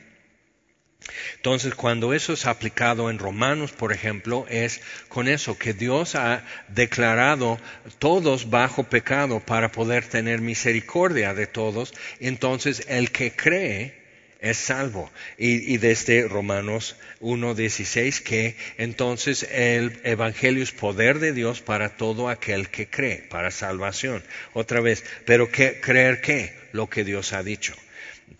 Entonces, 1.36 1.74
cuando 1.74 2.14
eso 2.14 2.34
es 2.34 2.46
aplicado 2.46 3.10
en 3.10 3.18
Romanos, 3.18 3.72
por 3.72 3.92
ejemplo, 3.92 4.46
es 4.50 4.82
con 5.08 5.28
eso 5.28 5.58
que 5.58 5.74
Dios 5.74 6.16
ha 6.16 6.44
declarado 6.68 7.60
todos 8.00 8.50
bajo 8.50 8.84
pecado 8.84 9.40
para 9.40 9.72
poder 9.72 10.06
tener 10.06 10.42
misericordia 10.42 11.34
de 11.34 11.48
todos. 11.48 11.94
Entonces, 12.20 12.84
el 12.88 13.12
que 13.12 13.32
cree 13.32 14.02
es 14.42 14.58
salvo. 14.58 15.12
Y, 15.38 15.78
desde 15.78 16.28
Romanos 16.28 16.96
1.16 17.22 18.22
que 18.24 18.56
entonces 18.78 19.44
el 19.52 20.00
Evangelio 20.04 20.64
es 20.64 20.72
poder 20.72 21.20
de 21.20 21.32
Dios 21.32 21.62
para 21.62 21.90
todo 21.90 22.30
aquel 22.30 22.70
que 22.70 22.88
cree, 22.88 23.18
para 23.30 23.52
salvación. 23.52 24.24
Otra 24.54 24.82
vez, 24.82 25.04
pero 25.26 25.50
creer 25.50 26.22
qué? 26.22 26.54
Lo 26.72 26.90
que 26.90 27.04
Dios 27.04 27.34
ha 27.34 27.44
dicho. 27.44 27.74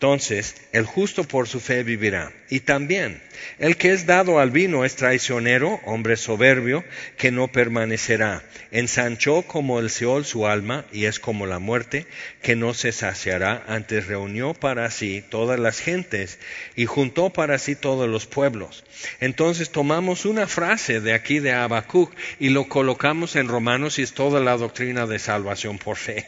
Entonces, 0.02 0.56
el 0.72 0.84
justo 0.84 1.22
por 1.22 1.46
su 1.46 1.60
fe 1.60 1.84
vivirá. 1.84 2.32
Y 2.50 2.58
también, 2.58 3.22
el 3.60 3.76
que 3.76 3.92
es 3.92 4.04
dado 4.04 4.40
al 4.40 4.50
vino 4.50 4.84
es 4.84 4.96
traicionero, 4.96 5.80
hombre 5.84 6.16
soberbio, 6.16 6.82
que 7.16 7.30
no 7.30 7.46
permanecerá. 7.46 8.42
Ensanchó 8.72 9.42
como 9.42 9.78
el 9.78 9.90
Seol 9.90 10.24
su 10.24 10.48
alma, 10.48 10.86
y 10.90 11.04
es 11.04 11.20
como 11.20 11.46
la 11.46 11.60
muerte, 11.60 12.06
que 12.42 12.56
no 12.56 12.74
se 12.74 12.90
saciará. 12.90 13.62
Antes 13.68 14.08
reunió 14.08 14.54
para 14.54 14.90
sí 14.90 15.22
todas 15.30 15.60
las 15.60 15.78
gentes, 15.78 16.40
y 16.74 16.86
juntó 16.86 17.30
para 17.30 17.56
sí 17.58 17.76
todos 17.76 18.08
los 18.08 18.26
pueblos. 18.26 18.82
Entonces 19.20 19.70
tomamos 19.70 20.24
una 20.24 20.48
frase 20.48 21.00
de 21.00 21.12
aquí 21.12 21.38
de 21.38 21.52
Habacuc 21.52 22.12
y 22.38 22.50
lo 22.50 22.68
colocamos 22.68 23.34
en 23.34 23.48
Romanos 23.48 23.98
y 23.98 24.02
es 24.02 24.12
toda 24.12 24.40
la 24.40 24.56
doctrina 24.56 25.06
de 25.06 25.18
salvación 25.18 25.78
por 25.78 25.96
fe. 25.96 26.26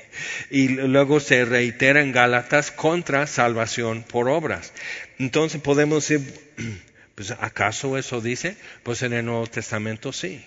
Y 0.50 0.68
luego 0.68 1.20
se 1.20 1.44
reitera 1.44 2.00
en 2.00 2.12
Gálatas 2.12 2.70
contra 2.72 3.26
salvación 3.26 3.63
por 4.08 4.28
obras. 4.28 4.72
Entonces 5.18 5.60
podemos 5.60 6.06
decir, 6.06 6.34
pues 7.14 7.30
¿acaso 7.32 7.96
eso 7.98 8.20
dice? 8.20 8.56
Pues 8.82 9.02
en 9.02 9.12
el 9.12 9.24
Nuevo 9.24 9.46
Testamento 9.46 10.12
sí. 10.12 10.44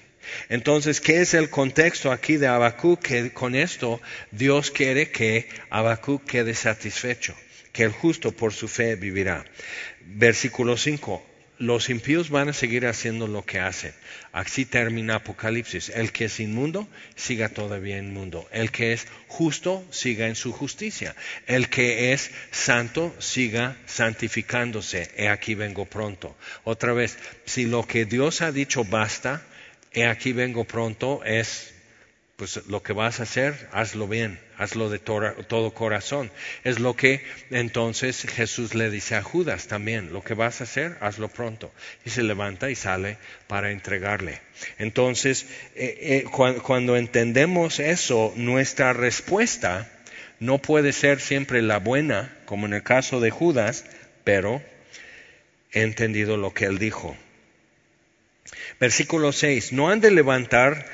Entonces, 0.49 0.99
¿qué 0.99 1.21
es 1.21 1.33
el 1.33 1.49
contexto 1.49 2.11
aquí 2.11 2.35
de 2.35 2.47
Habacuc? 2.47 2.99
Que 3.01 3.31
con 3.31 3.55
esto 3.55 4.01
Dios 4.31 4.71
quiere 4.71 5.09
que 5.09 5.47
Habacuc 5.69 6.25
quede 6.25 6.53
satisfecho, 6.53 7.33
que 7.71 7.83
el 7.83 7.91
justo 7.91 8.33
por 8.33 8.53
su 8.53 8.67
fe 8.67 8.95
vivirá. 8.95 9.45
Versículo 10.01 10.75
5 10.75 11.36
los 11.59 11.89
impíos 11.89 12.29
van 12.29 12.49
a 12.49 12.53
seguir 12.53 12.85
haciendo 12.85 13.27
lo 13.27 13.45
que 13.45 13.59
hacen. 13.59 13.93
Así 14.31 14.65
termina 14.65 15.15
Apocalipsis. 15.15 15.89
El 15.89 16.11
que 16.11 16.25
es 16.25 16.39
inmundo, 16.39 16.87
siga 17.15 17.49
todavía 17.49 17.97
inmundo. 17.97 18.47
El 18.51 18.71
que 18.71 18.93
es 18.93 19.07
justo, 19.27 19.85
siga 19.89 20.27
en 20.27 20.35
su 20.35 20.51
justicia. 20.51 21.15
El 21.47 21.69
que 21.69 22.13
es 22.13 22.31
santo, 22.51 23.15
siga 23.19 23.75
santificándose. 23.85 25.09
He 25.17 25.29
aquí 25.29 25.55
vengo 25.55 25.85
pronto. 25.85 26.35
Otra 26.63 26.93
vez, 26.93 27.17
si 27.45 27.65
lo 27.65 27.85
que 27.87 28.05
Dios 28.05 28.41
ha 28.41 28.51
dicho 28.51 28.83
basta, 28.83 29.41
he 29.93 30.05
aquí 30.05 30.33
vengo 30.33 30.63
pronto 30.65 31.23
es 31.23 31.73
pues 32.35 32.67
lo 32.67 32.83
que 32.83 32.93
vas 32.93 33.19
a 33.19 33.23
hacer, 33.23 33.67
hazlo 33.71 34.07
bien, 34.07 34.39
hazlo 34.57 34.89
de 34.89 34.99
todo 34.99 35.73
corazón. 35.73 36.31
Es 36.63 36.79
lo 36.79 36.95
que 36.95 37.23
entonces 37.49 38.21
Jesús 38.23 38.73
le 38.73 38.89
dice 38.89 39.15
a 39.15 39.23
Judas 39.23 39.67
también, 39.67 40.11
lo 40.11 40.23
que 40.23 40.33
vas 40.33 40.61
a 40.61 40.65
hacer, 40.65 40.97
hazlo 40.99 41.29
pronto. 41.29 41.71
Y 42.05 42.09
se 42.09 42.23
levanta 42.23 42.69
y 42.69 42.75
sale 42.75 43.17
para 43.47 43.71
entregarle. 43.71 44.41
Entonces, 44.79 45.47
eh, 45.75 46.25
eh, 46.25 46.59
cuando 46.63 46.97
entendemos 46.97 47.79
eso, 47.79 48.33
nuestra 48.35 48.93
respuesta 48.93 49.89
no 50.39 50.59
puede 50.59 50.93
ser 50.93 51.19
siempre 51.19 51.61
la 51.61 51.79
buena, 51.79 52.35
como 52.45 52.65
en 52.65 52.73
el 52.73 52.83
caso 52.83 53.19
de 53.19 53.31
Judas, 53.31 53.85
pero 54.23 54.61
he 55.71 55.81
entendido 55.81 56.37
lo 56.37 56.53
que 56.53 56.65
él 56.65 56.79
dijo. 56.79 57.15
Versículo 58.79 59.31
6, 59.31 59.73
no 59.73 59.89
han 59.89 60.01
de 60.01 60.11
levantar 60.11 60.85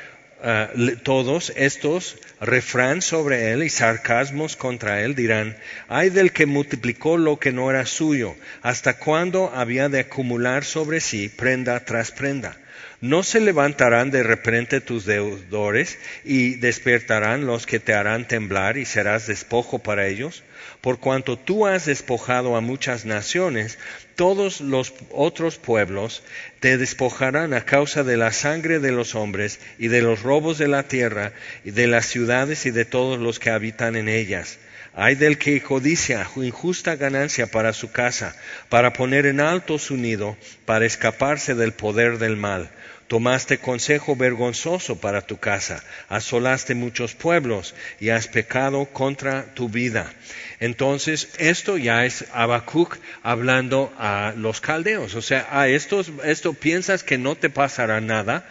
Ah, 0.46 0.70
todos 1.04 1.54
estos 1.56 2.18
refrán 2.42 3.02
sobre 3.02 3.54
él 3.54 3.64
y 3.64 3.70
sarcasmos 3.70 4.58
contra 4.58 5.02
él 5.02 5.16
dirán, 5.16 5.56
ay 5.88 6.10
del 6.10 6.34
que 6.34 6.46
multiplicó 6.46 7.18
lo 7.18 7.40
que 7.40 7.54
no 7.54 7.70
era 7.70 7.86
suyo, 7.86 8.36
hasta 8.62 8.98
cuándo 8.98 9.54
había 9.56 9.88
de 9.88 10.02
acumular 10.02 10.66
sobre 10.66 11.00
sí 11.00 11.30
prenda 11.30 11.80
tras 11.86 12.12
prenda. 12.12 12.58
No 13.04 13.22
se 13.24 13.42
levantarán 13.42 14.12
de 14.12 14.24
repente 14.24 14.80
tus 14.80 15.04
deudores 15.04 16.00
y 16.24 16.56
despertarán 16.56 17.46
los 17.46 17.66
que 17.66 17.82
te 17.82 17.94
harán 17.94 18.30
temblar 18.30 18.78
y 18.78 18.86
serás 18.86 19.28
despojo 19.28 19.80
para 19.80 20.08
ellos 20.08 20.42
por 20.84 21.00
cuanto 21.00 21.38
tú 21.38 21.66
has 21.66 21.86
despojado 21.86 22.58
a 22.58 22.62
muchas 22.62 23.06
naciones, 23.06 23.80
todos 24.16 24.60
los 24.60 24.94
otros 25.12 25.58
pueblos 25.58 26.24
te 26.60 26.78
despojarán 26.78 27.54
a 27.54 27.64
causa 27.64 28.04
de 28.04 28.18
la 28.18 28.34
sangre 28.34 28.80
de 28.80 28.92
los 28.92 29.16
hombres 29.16 29.62
y 29.80 29.88
de 29.88 30.02
los 30.02 30.24
robos 30.24 30.58
de 30.58 30.68
la 30.68 30.84
tierra 30.84 31.32
y 31.64 31.72
de 31.72 31.88
las 31.88 32.06
ciudades 32.08 32.66
y 32.66 32.72
de 32.72 32.84
todos 32.84 33.18
los 33.18 33.40
que 33.40 33.50
habitan 33.50 33.96
en 33.96 34.10
ellas. 34.10 34.60
Hay 34.94 35.16
del 35.16 35.38
que 35.38 35.62
codicia 35.62 36.28
injusta 36.36 36.98
ganancia 36.98 37.48
para 37.48 37.72
su 37.72 37.92
casa, 37.92 38.36
para 38.68 38.92
poner 38.92 39.26
en 39.26 39.40
alto 39.40 39.80
su 39.80 39.96
nido, 39.98 40.38
para 40.66 40.86
escaparse 40.86 41.56
del 41.56 41.72
poder 41.72 42.18
del 42.18 42.36
mal 42.36 42.70
Tomaste 43.14 43.60
consejo 43.60 44.16
vergonzoso 44.16 44.96
para 44.96 45.22
tu 45.22 45.38
casa, 45.38 45.84
asolaste 46.10 46.74
muchos 46.74 47.14
pueblos 47.14 47.76
y 48.00 48.10
has 48.10 48.28
pecado 48.28 48.86
contra 48.86 49.54
tu 49.54 49.70
vida. 49.70 50.12
Entonces, 50.60 51.30
esto 51.38 51.78
ya 51.78 52.06
es 52.06 52.26
Habacuc 52.34 52.98
hablando 53.22 53.94
a 54.00 54.34
los 54.36 54.62
caldeos. 54.62 55.14
O 55.14 55.22
sea, 55.22 55.48
a 55.52 55.68
estos, 55.68 56.12
esto 56.24 56.56
piensas 56.56 57.04
que 57.04 57.20
no 57.20 57.36
te 57.36 57.52
pasará 57.52 58.02
nada, 58.02 58.50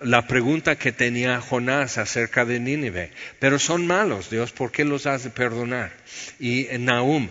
la 0.00 0.28
pregunta 0.28 0.76
que 0.76 0.92
tenía 0.92 1.40
Jonás 1.40 1.98
acerca 1.98 2.44
de 2.44 2.60
Nínive. 2.60 3.10
Pero 3.40 3.58
son 3.58 3.84
malos, 3.84 4.30
Dios, 4.30 4.52
¿por 4.52 4.70
qué 4.70 4.84
los 4.84 5.06
has 5.06 5.24
de 5.24 5.30
perdonar? 5.30 5.90
Y 6.38 6.68
Nahum, 6.78 7.30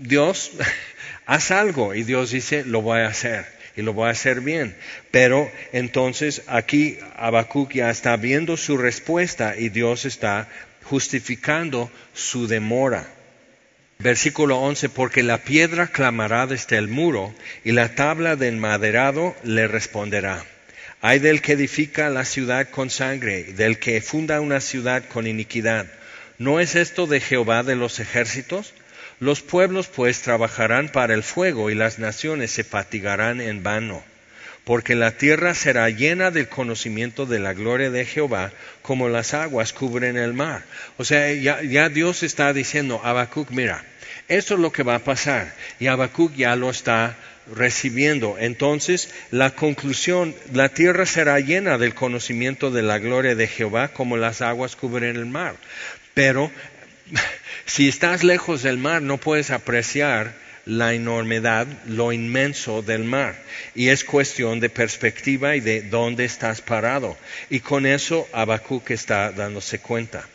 Dios, 0.00 0.52
haz 1.26 1.50
algo. 1.50 1.94
Y 1.94 2.04
Dios 2.04 2.30
dice, 2.30 2.64
lo 2.64 2.80
voy 2.80 3.00
a 3.00 3.08
hacer 3.08 3.55
y 3.76 3.82
lo 3.82 3.92
voy 3.92 4.08
a 4.08 4.12
hacer 4.12 4.40
bien. 4.40 4.74
Pero 5.10 5.50
entonces 5.72 6.42
aquí 6.46 6.98
Habacuc 7.16 7.72
ya 7.72 7.90
está 7.90 8.16
viendo 8.16 8.56
su 8.56 8.76
respuesta 8.78 9.56
y 9.56 9.68
Dios 9.68 10.04
está 10.04 10.48
justificando 10.84 11.90
su 12.14 12.46
demora. 12.46 13.06
Versículo 13.98 14.58
11, 14.58 14.90
porque 14.90 15.22
la 15.22 15.38
piedra 15.38 15.86
clamará 15.86 16.46
desde 16.46 16.76
el 16.76 16.88
muro 16.88 17.34
y 17.64 17.72
la 17.72 17.94
tabla 17.94 18.36
del 18.36 18.56
maderado 18.56 19.34
le 19.42 19.68
responderá. 19.68 20.44
Hay 21.00 21.18
del 21.18 21.40
que 21.40 21.52
edifica 21.52 22.10
la 22.10 22.24
ciudad 22.24 22.68
con 22.68 22.90
sangre, 22.90 23.44
del 23.44 23.78
que 23.78 24.00
funda 24.00 24.40
una 24.40 24.60
ciudad 24.60 25.04
con 25.08 25.26
iniquidad. 25.26 25.86
¿No 26.38 26.60
es 26.60 26.74
esto 26.74 27.06
de 27.06 27.20
Jehová 27.20 27.62
de 27.62 27.76
los 27.76 27.98
ejércitos? 28.00 28.74
Los 29.18 29.40
pueblos 29.40 29.88
pues 29.88 30.20
trabajarán 30.20 30.90
para 30.90 31.14
el 31.14 31.22
fuego 31.22 31.70
y 31.70 31.74
las 31.74 31.98
naciones 31.98 32.50
se 32.50 32.64
fatigarán 32.64 33.40
en 33.40 33.62
vano, 33.62 34.04
porque 34.64 34.94
la 34.94 35.12
tierra 35.12 35.54
será 35.54 35.88
llena 35.88 36.30
del 36.30 36.48
conocimiento 36.48 37.24
de 37.24 37.38
la 37.38 37.54
gloria 37.54 37.90
de 37.90 38.04
Jehová, 38.04 38.52
como 38.82 39.08
las 39.08 39.32
aguas 39.32 39.72
cubren 39.72 40.18
el 40.18 40.34
mar. 40.34 40.64
O 40.98 41.04
sea, 41.04 41.32
ya, 41.32 41.88
Dios 41.88 42.22
está 42.22 42.52
diciendo, 42.52 43.00
Habacuc, 43.02 43.50
mira, 43.50 43.82
esto 44.28 44.54
es 44.54 44.60
lo 44.60 44.70
que 44.70 44.82
va 44.82 44.96
a 44.96 45.04
pasar. 45.04 45.54
Y 45.80 45.86
Habacuc 45.86 46.34
ya 46.34 46.54
lo 46.56 46.68
está 46.68 47.16
recibiendo. 47.54 48.36
Entonces, 48.38 49.14
la 49.30 49.50
conclusión, 49.50 50.34
la 50.52 50.68
tierra 50.68 51.06
será 51.06 51.40
llena 51.40 51.78
del 51.78 51.94
conocimiento 51.94 52.70
de 52.70 52.82
la 52.82 52.98
gloria 52.98 53.34
de 53.34 53.46
Jehová, 53.46 53.88
como 53.88 54.18
las 54.18 54.42
aguas 54.42 54.76
cubren 54.76 55.16
el 55.16 55.26
mar. 55.26 55.54
Pero 56.12 56.50
si 57.66 57.88
estás 57.88 58.22
lejos 58.22 58.62
del 58.62 58.78
mar, 58.78 59.02
no 59.02 59.18
puedes 59.18 59.50
apreciar 59.50 60.34
la 60.66 60.94
enormidad, 60.94 61.66
lo 61.86 62.12
inmenso 62.12 62.82
del 62.82 63.04
mar. 63.04 63.36
Y 63.74 63.88
es 63.88 64.04
cuestión 64.04 64.60
de 64.60 64.68
perspectiva 64.68 65.56
y 65.56 65.60
de 65.60 65.82
dónde 65.82 66.24
estás 66.24 66.60
parado. 66.60 67.16
Y 67.50 67.60
con 67.60 67.86
eso 67.86 68.28
Habacuc 68.32 68.90
está 68.90 69.32
dándose 69.32 69.78
cuenta. 69.78 70.26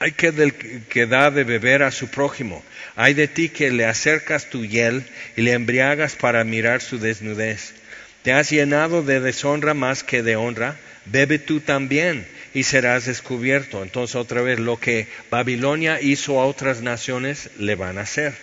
Hay 0.00 0.12
que, 0.12 0.32
del, 0.32 0.54
que 0.54 1.06
da 1.06 1.30
de 1.30 1.44
beber 1.44 1.82
a 1.82 1.90
su 1.90 2.08
prójimo. 2.08 2.64
Hay 2.96 3.14
de 3.14 3.28
ti 3.28 3.48
que 3.48 3.70
le 3.70 3.84
acercas 3.84 4.48
tu 4.48 4.64
hiel 4.64 5.04
y 5.36 5.42
le 5.42 5.52
embriagas 5.52 6.16
para 6.16 6.42
mirar 6.42 6.80
su 6.80 6.98
desnudez. 6.98 7.74
Te 8.22 8.32
has 8.32 8.50
llenado 8.50 9.02
de 9.02 9.20
deshonra 9.20 9.74
más 9.74 10.02
que 10.02 10.22
de 10.22 10.36
honra. 10.36 10.76
Bebe 11.04 11.38
tú 11.38 11.60
también 11.60 12.26
y 12.54 12.64
serás 12.64 13.06
descubierto. 13.06 13.82
Entonces 13.82 14.16
otra 14.16 14.42
vez 14.42 14.58
lo 14.58 14.78
que 14.78 15.06
Babilonia 15.30 16.00
hizo 16.00 16.40
a 16.40 16.46
otras 16.46 16.82
naciones 16.82 17.50
le 17.58 17.74
van 17.74 17.98
a 17.98 18.02
hacer. 18.02 18.34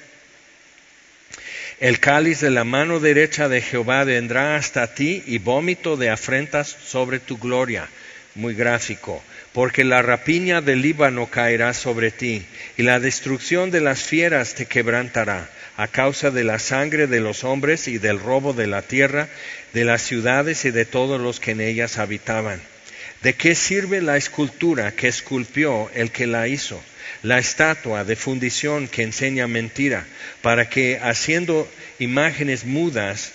El 1.79 1.99
cáliz 1.99 2.39
de 2.39 2.49
la 2.49 2.63
mano 2.63 2.99
derecha 2.99 3.49
de 3.49 3.61
Jehová 3.61 4.03
vendrá 4.03 4.55
hasta 4.55 4.95
ti 4.95 5.23
y 5.27 5.37
vómito 5.37 5.95
de 5.95 6.09
afrentas 6.09 6.75
sobre 6.85 7.19
tu 7.19 7.37
gloria. 7.37 7.87
Muy 8.33 8.55
gráfico. 8.55 9.21
Porque 9.53 9.83
la 9.83 10.01
rapiña 10.01 10.61
del 10.61 10.81
Líbano 10.81 11.27
caerá 11.27 11.73
sobre 11.73 12.11
ti 12.11 12.45
y 12.77 12.83
la 12.83 12.99
destrucción 12.99 13.71
de 13.71 13.81
las 13.81 14.03
fieras 14.03 14.53
te 14.53 14.65
quebrantará 14.65 15.49
a 15.77 15.87
causa 15.87 16.31
de 16.31 16.43
la 16.43 16.59
sangre 16.59 17.07
de 17.07 17.19
los 17.19 17.43
hombres 17.43 17.87
y 17.87 17.97
del 17.97 18.19
robo 18.19 18.53
de 18.53 18.67
la 18.67 18.81
tierra, 18.83 19.27
de 19.73 19.85
las 19.85 20.01
ciudades 20.01 20.65
y 20.65 20.71
de 20.71 20.85
todos 20.85 21.19
los 21.19 21.39
que 21.39 21.51
en 21.51 21.61
ellas 21.61 21.97
habitaban 21.97 22.61
¿De 23.23 23.33
qué 23.33 23.55
sirve 23.55 24.01
la 24.01 24.17
escultura 24.17 24.91
que 24.91 25.07
esculpió 25.07 25.89
el 25.93 26.11
que 26.11 26.27
la 26.27 26.47
hizo? 26.47 26.81
La 27.23 27.39
estatua 27.39 28.03
de 28.03 28.15
fundición 28.15 28.87
que 28.87 29.03
enseña 29.03 29.47
mentira, 29.47 30.05
para 30.41 30.69
que 30.69 30.99
haciendo 31.01 31.67
imágenes 31.99 32.65
mudas 32.65 33.31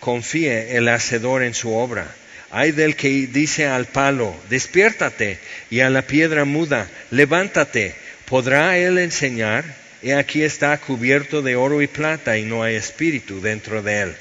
confíe 0.00 0.76
el 0.76 0.88
hacedor 0.88 1.42
en 1.42 1.54
su 1.54 1.72
obra. 1.72 2.14
Hay 2.50 2.72
del 2.72 2.96
que 2.96 3.08
dice 3.28 3.66
al 3.66 3.86
palo, 3.86 4.36
despiértate, 4.50 5.38
y 5.70 5.80
a 5.80 5.88
la 5.88 6.02
piedra 6.02 6.44
muda, 6.44 6.86
levántate. 7.10 7.94
¿Podrá 8.26 8.76
él 8.76 8.98
enseñar? 8.98 9.64
He 10.02 10.14
aquí 10.14 10.42
está 10.42 10.76
cubierto 10.78 11.40
de 11.40 11.56
oro 11.56 11.80
y 11.80 11.86
plata 11.86 12.36
y 12.36 12.42
no 12.42 12.62
hay 12.62 12.74
espíritu 12.74 13.40
dentro 13.40 13.82
de 13.82 14.00
él. 14.02 14.16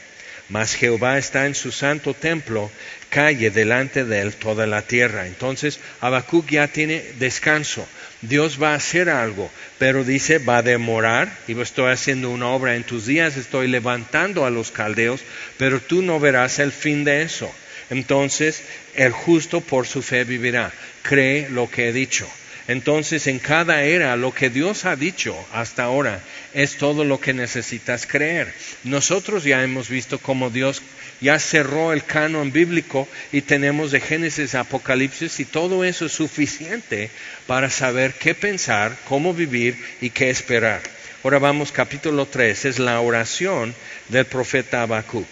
Mas 0.51 0.75
Jehová 0.75 1.17
está 1.17 1.45
en 1.45 1.55
su 1.55 1.71
santo 1.71 2.13
templo, 2.13 2.69
calle 3.09 3.51
delante 3.51 4.03
de 4.03 4.19
él 4.19 4.35
toda 4.35 4.67
la 4.67 4.81
tierra. 4.81 5.25
Entonces 5.25 5.79
Habacuc 6.01 6.49
ya 6.49 6.67
tiene 6.67 7.01
descanso. 7.19 7.87
Dios 8.21 8.61
va 8.61 8.73
a 8.73 8.75
hacer 8.75 9.09
algo, 9.09 9.49
pero 9.79 10.03
dice, 10.03 10.39
va 10.39 10.57
a 10.57 10.61
demorar, 10.61 11.31
y 11.47 11.59
estoy 11.59 11.91
haciendo 11.91 12.29
una 12.29 12.49
obra 12.49 12.75
en 12.75 12.83
tus 12.83 13.05
días, 13.05 13.37
estoy 13.37 13.69
levantando 13.69 14.45
a 14.45 14.49
los 14.49 14.71
caldeos, 14.71 15.21
pero 15.57 15.79
tú 15.79 16.01
no 16.01 16.19
verás 16.19 16.59
el 16.59 16.73
fin 16.73 17.05
de 17.05 17.21
eso. 17.21 17.49
Entonces, 17.89 18.61
el 18.95 19.13
justo 19.13 19.61
por 19.61 19.87
su 19.87 20.01
fe 20.01 20.25
vivirá. 20.25 20.71
Cree 21.01 21.49
lo 21.49 21.69
que 21.71 21.87
he 21.87 21.93
dicho. 21.93 22.29
Entonces, 22.67 23.27
en 23.27 23.39
cada 23.39 23.83
era, 23.83 24.15
lo 24.15 24.33
que 24.33 24.49
Dios 24.49 24.85
ha 24.85 24.95
dicho 24.95 25.35
hasta 25.51 25.83
ahora 25.83 26.21
es 26.53 26.77
todo 26.77 27.03
lo 27.03 27.19
que 27.19 27.33
necesitas 27.33 28.05
creer. 28.05 28.53
Nosotros 28.83 29.43
ya 29.43 29.63
hemos 29.63 29.89
visto 29.89 30.19
cómo 30.19 30.49
Dios 30.49 30.81
ya 31.21 31.39
cerró 31.39 31.93
el 31.93 32.03
canon 32.03 32.51
bíblico 32.51 33.07
y 33.31 33.41
tenemos 33.41 33.91
de 33.91 33.99
Génesis 33.99 34.55
a 34.55 34.61
Apocalipsis 34.61 35.39
y 35.39 35.45
todo 35.45 35.83
eso 35.83 36.05
es 36.05 36.11
suficiente 36.11 37.09
para 37.47 37.69
saber 37.69 38.13
qué 38.13 38.35
pensar, 38.35 38.95
cómo 39.07 39.33
vivir 39.33 39.77
y 40.01 40.09
qué 40.09 40.29
esperar. 40.29 40.81
Ahora 41.23 41.39
vamos 41.39 41.71
capítulo 41.71 42.25
3, 42.25 42.65
es 42.65 42.79
la 42.79 42.99
oración 42.99 43.75
del 44.09 44.25
profeta 44.25 44.81
Habacuc. 44.81 45.27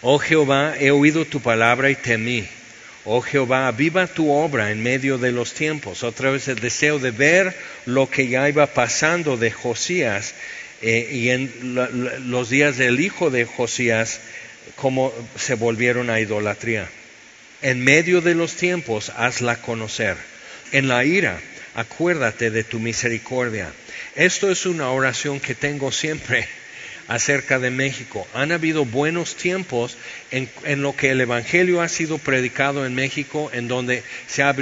Oh 0.00 0.18
Jehová, 0.18 0.74
he 0.78 0.90
oído 0.90 1.24
tu 1.24 1.40
palabra 1.40 1.90
y 1.90 1.96
temí 1.96 2.48
Oh 3.04 3.20
Jehová, 3.20 3.70
viva 3.72 4.06
tu 4.06 4.30
obra 4.30 4.70
en 4.70 4.82
medio 4.82 5.18
de 5.18 5.32
los 5.32 5.54
tiempos. 5.54 6.04
Otra 6.04 6.30
vez 6.30 6.46
el 6.46 6.60
deseo 6.60 7.00
de 7.00 7.10
ver 7.10 7.56
lo 7.84 8.08
que 8.08 8.28
ya 8.28 8.48
iba 8.48 8.66
pasando 8.68 9.36
de 9.36 9.50
Josías 9.50 10.34
eh, 10.82 11.08
y 11.12 11.30
en 11.30 11.52
los 12.30 12.48
días 12.48 12.76
del 12.76 13.00
hijo 13.00 13.30
de 13.30 13.44
Josías, 13.44 14.20
cómo 14.76 15.12
se 15.36 15.54
volvieron 15.54 16.10
a 16.10 16.20
idolatría. 16.20 16.88
En 17.60 17.82
medio 17.82 18.20
de 18.20 18.36
los 18.36 18.54
tiempos, 18.54 19.10
hazla 19.16 19.56
conocer. 19.56 20.16
En 20.70 20.86
la 20.86 21.04
ira, 21.04 21.40
acuérdate 21.74 22.50
de 22.50 22.62
tu 22.62 22.78
misericordia. 22.78 23.72
Esto 24.14 24.50
es 24.50 24.64
una 24.64 24.90
oración 24.90 25.40
que 25.40 25.54
tengo 25.56 25.90
siempre 25.90 26.48
acerca 27.08 27.58
de 27.58 27.70
México. 27.70 28.26
Han 28.34 28.52
habido 28.52 28.84
buenos 28.84 29.36
tiempos 29.36 29.96
en, 30.30 30.48
lo 30.82 30.96
que 30.96 31.10
el 31.10 31.20
Evangelio 31.20 31.82
ha 31.82 31.88
sido 31.88 32.18
predicado 32.18 32.86
en 32.86 32.94
México, 32.94 33.50
en 33.52 33.68
donde 33.68 34.02
se 34.26 34.42
ha, 34.42 34.54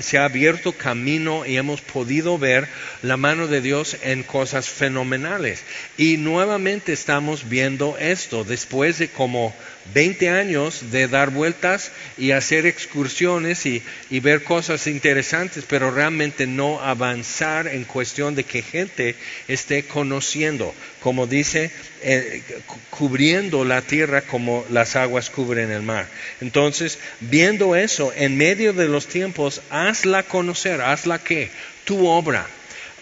se 0.00 0.18
ha 0.18 0.24
abierto 0.24 0.72
camino 0.72 1.44
y 1.46 1.56
hemos 1.56 1.80
podido 1.80 2.38
ver 2.38 2.68
la 3.02 3.16
mano 3.16 3.46
de 3.46 3.60
Dios 3.60 3.96
en 4.02 4.22
cosas 4.22 4.68
fenomenales. 4.68 5.62
Y 5.96 6.16
nuevamente 6.16 6.92
estamos 6.92 7.48
viendo 7.48 7.96
esto 7.98 8.44
después 8.44 8.98
de 8.98 9.08
como 9.08 9.54
20 9.94 10.28
años 10.30 10.90
de 10.90 11.08
dar 11.08 11.30
vueltas 11.30 11.92
y 12.16 12.30
hacer 12.30 12.66
excursiones 12.66 13.66
y, 13.66 13.82
ver 14.20 14.44
cosas 14.44 14.86
interesantes, 14.86 15.64
pero 15.66 15.90
realmente 15.90 16.46
no 16.46 16.80
avanzar 16.80 17.66
en 17.66 17.84
cuestión 17.84 18.34
de 18.34 18.44
que 18.44 18.62
gente 18.62 19.16
esté 19.48 19.84
conociendo, 19.84 20.74
como 21.00 21.26
dice, 21.26 21.70
eh, 22.02 22.42
cubriendo 22.90 23.64
la 23.64 23.82
tierra 23.82 24.22
como 24.22 24.64
las 24.70 24.94
aguas 24.96 25.30
cubren 25.30 25.72
el 25.72 25.82
mar. 25.82 26.06
Entonces, 26.40 26.98
viendo 27.20 27.74
eso, 27.74 28.12
en 28.14 28.36
medio 28.36 28.72
de 28.72 28.88
los 28.88 29.08
tiempos, 29.08 29.60
hazla 29.70 30.22
conocer, 30.22 30.80
hazla 30.80 31.18
que 31.18 31.50
tu 31.84 32.06
obra 32.06 32.46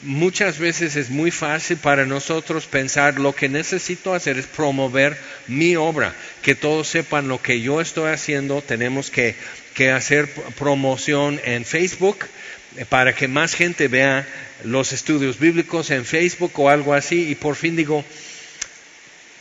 muchas 0.03 0.59
veces 0.59 0.97
es 0.97 1.11
muy 1.11 1.31
fácil 1.31 1.77
para 1.77 2.07
nosotros 2.07 2.67
pensar 2.67 3.19
lo 3.19 3.35
que 3.35 3.49
necesito 3.49 4.15
hacer 4.15 4.39
es 4.39 4.47
promover 4.47 5.17
mi 5.47 5.77
obra, 5.77 6.15
que 6.43 6.55
todos 6.55 6.89
sepan 6.89 7.29
lo 7.29 7.41
que 7.43 7.61
yo 7.61 7.81
estoy 7.81 8.11
haciendo, 8.11 8.63
tenemos 8.63 9.11
que, 9.11 9.35
hacer 9.95 10.29
promoción 10.59 11.41
en 11.43 11.65
Facebook 11.65 12.27
eh, 12.77 12.85
para 12.85 13.15
que 13.15 13.29
más 13.29 13.55
gente 13.55 13.89
vea 13.89 14.29
los 14.63 14.93
estudios 14.93 15.39
bíblicos 15.39 15.91
en 15.91 16.05
Facebook 16.05 16.53
o 16.57 16.69
algo 16.69 16.93
así 16.93 17.31
y 17.31 17.35
por 17.35 17.57
fin 17.57 17.77
digo, 17.77 18.05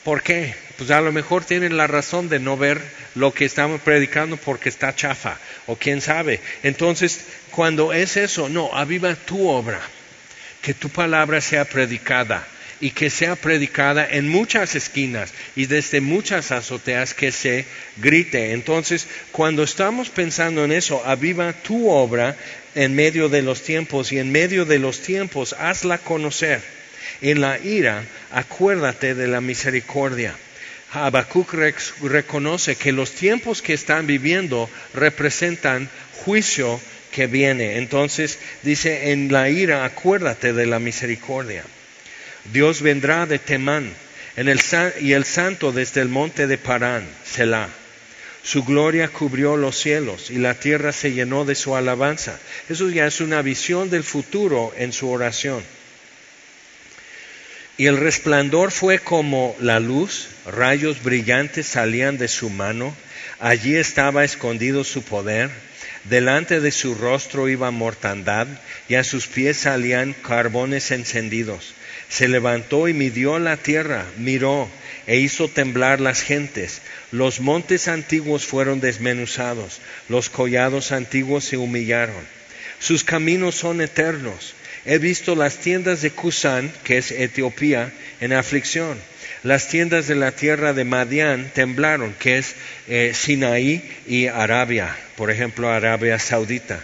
¿Por 0.03 0.23
qué? 0.23 0.55
Pues 0.77 0.91
a 0.91 1.01
lo 1.01 1.11
mejor 1.11 1.43
tienen 1.43 1.75
la 1.75 1.85
razón 1.85 2.29
de 2.29 2.39
no 2.39 2.55
ver 2.55 2.81
lo 3.15 3.33
que 3.33 3.43
estamos 3.43 3.81
predicando 3.81 4.37
porque 4.37 4.69
está 4.69 4.95
chafa, 4.95 5.37
o 5.67 5.75
quién 5.75 5.99
sabe. 5.99 6.39
Entonces, 6.63 7.25
cuando 7.51 7.91
es 7.91 8.15
eso, 8.15 8.47
no, 8.47 8.73
aviva 8.73 9.13
tu 9.15 9.47
obra, 9.47 9.81
que 10.61 10.73
tu 10.73 10.89
palabra 10.89 11.41
sea 11.41 11.65
predicada 11.65 12.45
y 12.81 12.91
que 12.91 13.09
sea 13.09 13.35
predicada 13.35 14.07
en 14.09 14.29
muchas 14.29 14.75
esquinas 14.75 15.33
y 15.55 15.65
desde 15.65 16.01
muchas 16.01 16.51
azoteas 16.51 17.13
que 17.13 17.31
se 17.31 17.65
grite. 17.97 18.53
Entonces, 18.53 19.07
cuando 19.31 19.63
estamos 19.63 20.09
pensando 20.09 20.63
en 20.63 20.71
eso, 20.71 21.03
aviva 21.05 21.53
tu 21.53 21.89
obra 21.89 22.35
en 22.75 22.95
medio 22.95 23.29
de 23.29 23.41
los 23.41 23.63
tiempos 23.63 24.11
y 24.11 24.19
en 24.19 24.31
medio 24.31 24.65
de 24.65 24.79
los 24.79 25.01
tiempos 25.01 25.53
hazla 25.53 25.97
conocer. 25.97 26.61
En 27.21 27.41
la 27.41 27.59
ira, 27.59 28.03
acuérdate 28.31 29.13
de 29.13 29.27
la 29.27 29.41
misericordia. 29.41 30.35
Habacuc 30.91 31.53
reconoce 32.01 32.75
que 32.75 32.91
los 32.91 33.11
tiempos 33.11 33.61
que 33.61 33.73
están 33.73 34.07
viviendo 34.07 34.69
representan 34.93 35.89
juicio 36.23 36.79
que 37.11 37.27
viene. 37.27 37.77
Entonces 37.77 38.39
dice, 38.63 39.11
en 39.11 39.31
la 39.31 39.49
ira 39.49 39.85
acuérdate 39.85 40.53
de 40.53 40.65
la 40.65 40.79
misericordia. 40.79 41.63
Dios 42.51 42.81
vendrá 42.81 43.25
de 43.25 43.39
Temán 43.39 43.91
y 45.01 45.11
el 45.11 45.25
santo 45.25 45.71
desde 45.71 46.01
el 46.01 46.09
monte 46.09 46.47
de 46.47 46.57
Parán, 46.57 47.05
Selah. 47.25 47.69
Su 48.41 48.63
gloria 48.63 49.09
cubrió 49.09 49.57
los 49.57 49.77
cielos 49.77 50.29
y 50.31 50.37
la 50.37 50.53
tierra 50.53 50.93
se 50.93 51.11
llenó 51.11 51.43
de 51.43 51.55
su 51.55 51.75
alabanza. 51.75 52.39
Eso 52.69 52.89
ya 52.89 53.05
es 53.05 53.19
una 53.19 53.41
visión 53.41 53.89
del 53.89 54.03
futuro 54.03 54.73
en 54.77 54.93
su 54.93 55.09
oración. 55.09 55.61
Y 57.77 57.87
el 57.87 57.97
resplandor 57.97 58.71
fue 58.71 58.99
como 58.99 59.55
la 59.59 59.79
luz, 59.79 60.27
rayos 60.45 61.03
brillantes 61.03 61.67
salían 61.67 62.17
de 62.17 62.27
su 62.27 62.49
mano, 62.49 62.95
allí 63.39 63.75
estaba 63.75 64.23
escondido 64.23 64.83
su 64.83 65.03
poder, 65.03 65.49
delante 66.05 66.59
de 66.59 66.71
su 66.71 66.95
rostro 66.95 67.49
iba 67.49 67.71
mortandad, 67.71 68.47
y 68.87 68.95
a 68.95 69.03
sus 69.03 69.27
pies 69.27 69.57
salían 69.57 70.13
carbones 70.13 70.91
encendidos. 70.91 71.73
Se 72.09 72.27
levantó 72.27 72.87
y 72.87 72.93
midió 72.93 73.39
la 73.39 73.57
tierra, 73.57 74.05
miró 74.17 74.69
e 75.07 75.17
hizo 75.17 75.47
temblar 75.47 75.99
las 76.01 76.21
gentes. 76.21 76.81
Los 77.11 77.39
montes 77.39 77.87
antiguos 77.87 78.45
fueron 78.45 78.79
desmenuzados, 78.79 79.79
los 80.07 80.29
collados 80.29 80.91
antiguos 80.91 81.45
se 81.45 81.57
humillaron. 81.57 82.27
Sus 82.79 83.03
caminos 83.03 83.55
son 83.55 83.81
eternos 83.81 84.53
He 84.85 84.97
visto 84.97 85.35
las 85.35 85.57
tiendas 85.57 86.01
de 86.01 86.11
Cusán, 86.11 86.71
que 86.83 86.97
es 86.97 87.11
Etiopía, 87.11 87.91
en 88.21 88.33
aflicción. 88.33 88.97
Las 89.43 89.67
tiendas 89.67 90.07
de 90.07 90.15
la 90.15 90.31
tierra 90.31 90.73
de 90.73 90.83
Madián 90.83 91.51
temblaron, 91.53 92.13
que 92.13 92.37
es 92.37 92.55
eh, 92.87 93.11
Sinaí 93.13 93.81
y 94.05 94.27
Arabia, 94.27 94.95
por 95.15 95.31
ejemplo, 95.31 95.69
Arabia 95.69 96.19
Saudita. 96.19 96.79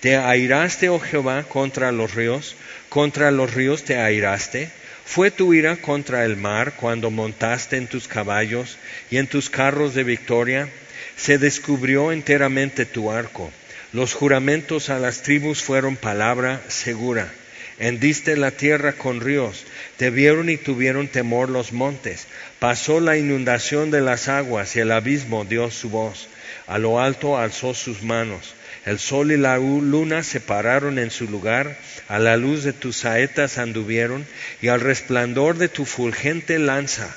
Te 0.00 0.16
airaste, 0.16 0.88
oh 0.88 0.98
Jehová, 0.98 1.44
contra 1.44 1.92
los 1.92 2.14
ríos, 2.14 2.56
contra 2.88 3.30
los 3.30 3.54
ríos 3.54 3.84
te 3.84 3.96
airaste. 3.96 4.68
Fue 5.04 5.30
tu 5.30 5.54
ira 5.54 5.76
contra 5.76 6.24
el 6.24 6.36
mar 6.36 6.74
cuando 6.76 7.10
montaste 7.10 7.76
en 7.76 7.86
tus 7.86 8.08
caballos 8.08 8.78
y 9.10 9.18
en 9.18 9.26
tus 9.26 9.50
carros 9.50 9.94
de 9.94 10.04
victoria. 10.04 10.68
Se 11.16 11.38
descubrió 11.38 12.10
enteramente 12.10 12.86
tu 12.86 13.10
arco 13.10 13.52
los 13.94 14.12
juramentos 14.12 14.90
a 14.90 14.98
las 14.98 15.22
tribus 15.22 15.62
fueron 15.62 15.94
palabra 15.94 16.60
segura. 16.66 17.32
Hendiste 17.78 18.36
la 18.36 18.50
tierra 18.50 18.94
con 18.94 19.20
ríos, 19.20 19.64
te 19.96 20.10
vieron 20.10 20.50
y 20.50 20.56
tuvieron 20.56 21.08
temor 21.08 21.50
los 21.50 21.72
montes. 21.72 22.26
Pasó 22.58 23.00
la 23.00 23.16
inundación 23.16 23.90
de 23.90 24.00
las 24.00 24.28
aguas 24.28 24.76
y 24.76 24.80
el 24.80 24.92
abismo 24.92 25.44
dio 25.44 25.70
su 25.70 25.90
voz. 25.90 26.28
A 26.66 26.78
lo 26.78 27.00
alto 27.00 27.38
alzó 27.38 27.74
sus 27.74 28.02
manos. 28.02 28.54
El 28.86 28.98
sol 28.98 29.32
y 29.32 29.36
la 29.36 29.56
luna 29.58 30.22
se 30.22 30.40
pararon 30.40 30.98
en 30.98 31.10
su 31.10 31.26
lugar, 31.26 31.78
a 32.08 32.18
la 32.18 32.36
luz 32.36 32.64
de 32.64 32.74
tus 32.74 32.98
saetas 32.98 33.56
anduvieron, 33.56 34.26
y 34.60 34.68
al 34.68 34.80
resplandor 34.80 35.56
de 35.56 35.68
tu 35.68 35.86
fulgente 35.86 36.58
lanza 36.58 37.14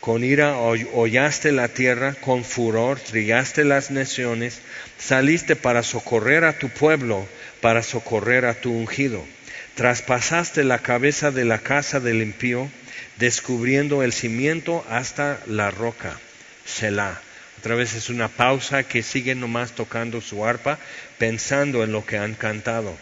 con 0.00 0.24
ira 0.24 0.56
hollaste 0.56 1.52
la 1.52 1.68
tierra, 1.68 2.14
con 2.14 2.42
furor 2.42 2.98
trillaste 2.98 3.64
las 3.64 3.90
naciones, 3.90 4.60
saliste 4.98 5.56
para 5.56 5.82
socorrer 5.82 6.44
a 6.44 6.58
tu 6.58 6.70
pueblo, 6.70 7.26
para 7.60 7.82
socorrer 7.82 8.46
a 8.46 8.54
tu 8.54 8.72
ungido. 8.72 9.22
Traspasaste 9.74 10.64
la 10.64 10.78
cabeza 10.78 11.30
de 11.30 11.44
la 11.44 11.58
casa 11.58 12.00
del 12.00 12.22
impío, 12.22 12.70
descubriendo 13.18 14.02
el 14.02 14.12
cimiento 14.12 14.84
hasta 14.90 15.40
la 15.46 15.70
roca. 15.70 16.18
Selah. 16.64 17.20
Otra 17.58 17.74
vez 17.74 17.94
es 17.94 18.08
una 18.08 18.28
pausa 18.28 18.84
que 18.84 19.02
sigue 19.02 19.34
nomás 19.34 19.72
tocando 19.72 20.20
su 20.20 20.46
arpa, 20.46 20.78
pensando 21.18 21.84
en 21.84 21.92
lo 21.92 22.06
que 22.06 22.16
han 22.16 22.34
cantado. 22.34 22.96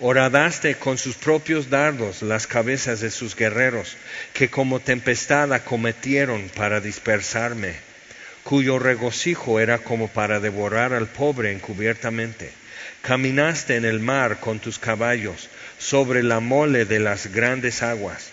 Horadaste 0.00 0.74
con 0.74 0.98
sus 0.98 1.16
propios 1.16 1.70
dardos 1.70 2.22
las 2.22 2.46
cabezas 2.46 3.00
de 3.00 3.10
sus 3.10 3.36
guerreros, 3.36 3.96
que 4.34 4.50
como 4.50 4.80
tempestad 4.80 5.52
acometieron 5.52 6.50
para 6.54 6.80
dispersarme, 6.80 7.76
cuyo 8.42 8.78
regocijo 8.78 9.60
era 9.60 9.78
como 9.78 10.08
para 10.08 10.40
devorar 10.40 10.92
al 10.92 11.06
pobre 11.06 11.52
encubiertamente. 11.52 12.52
Caminaste 13.00 13.76
en 13.76 13.84
el 13.84 14.00
mar 14.00 14.40
con 14.40 14.58
tus 14.58 14.78
caballos, 14.78 15.48
sobre 15.82 16.22
la 16.22 16.38
mole 16.40 16.84
de 16.84 17.00
las 17.00 17.32
grandes 17.32 17.82
aguas. 17.82 18.30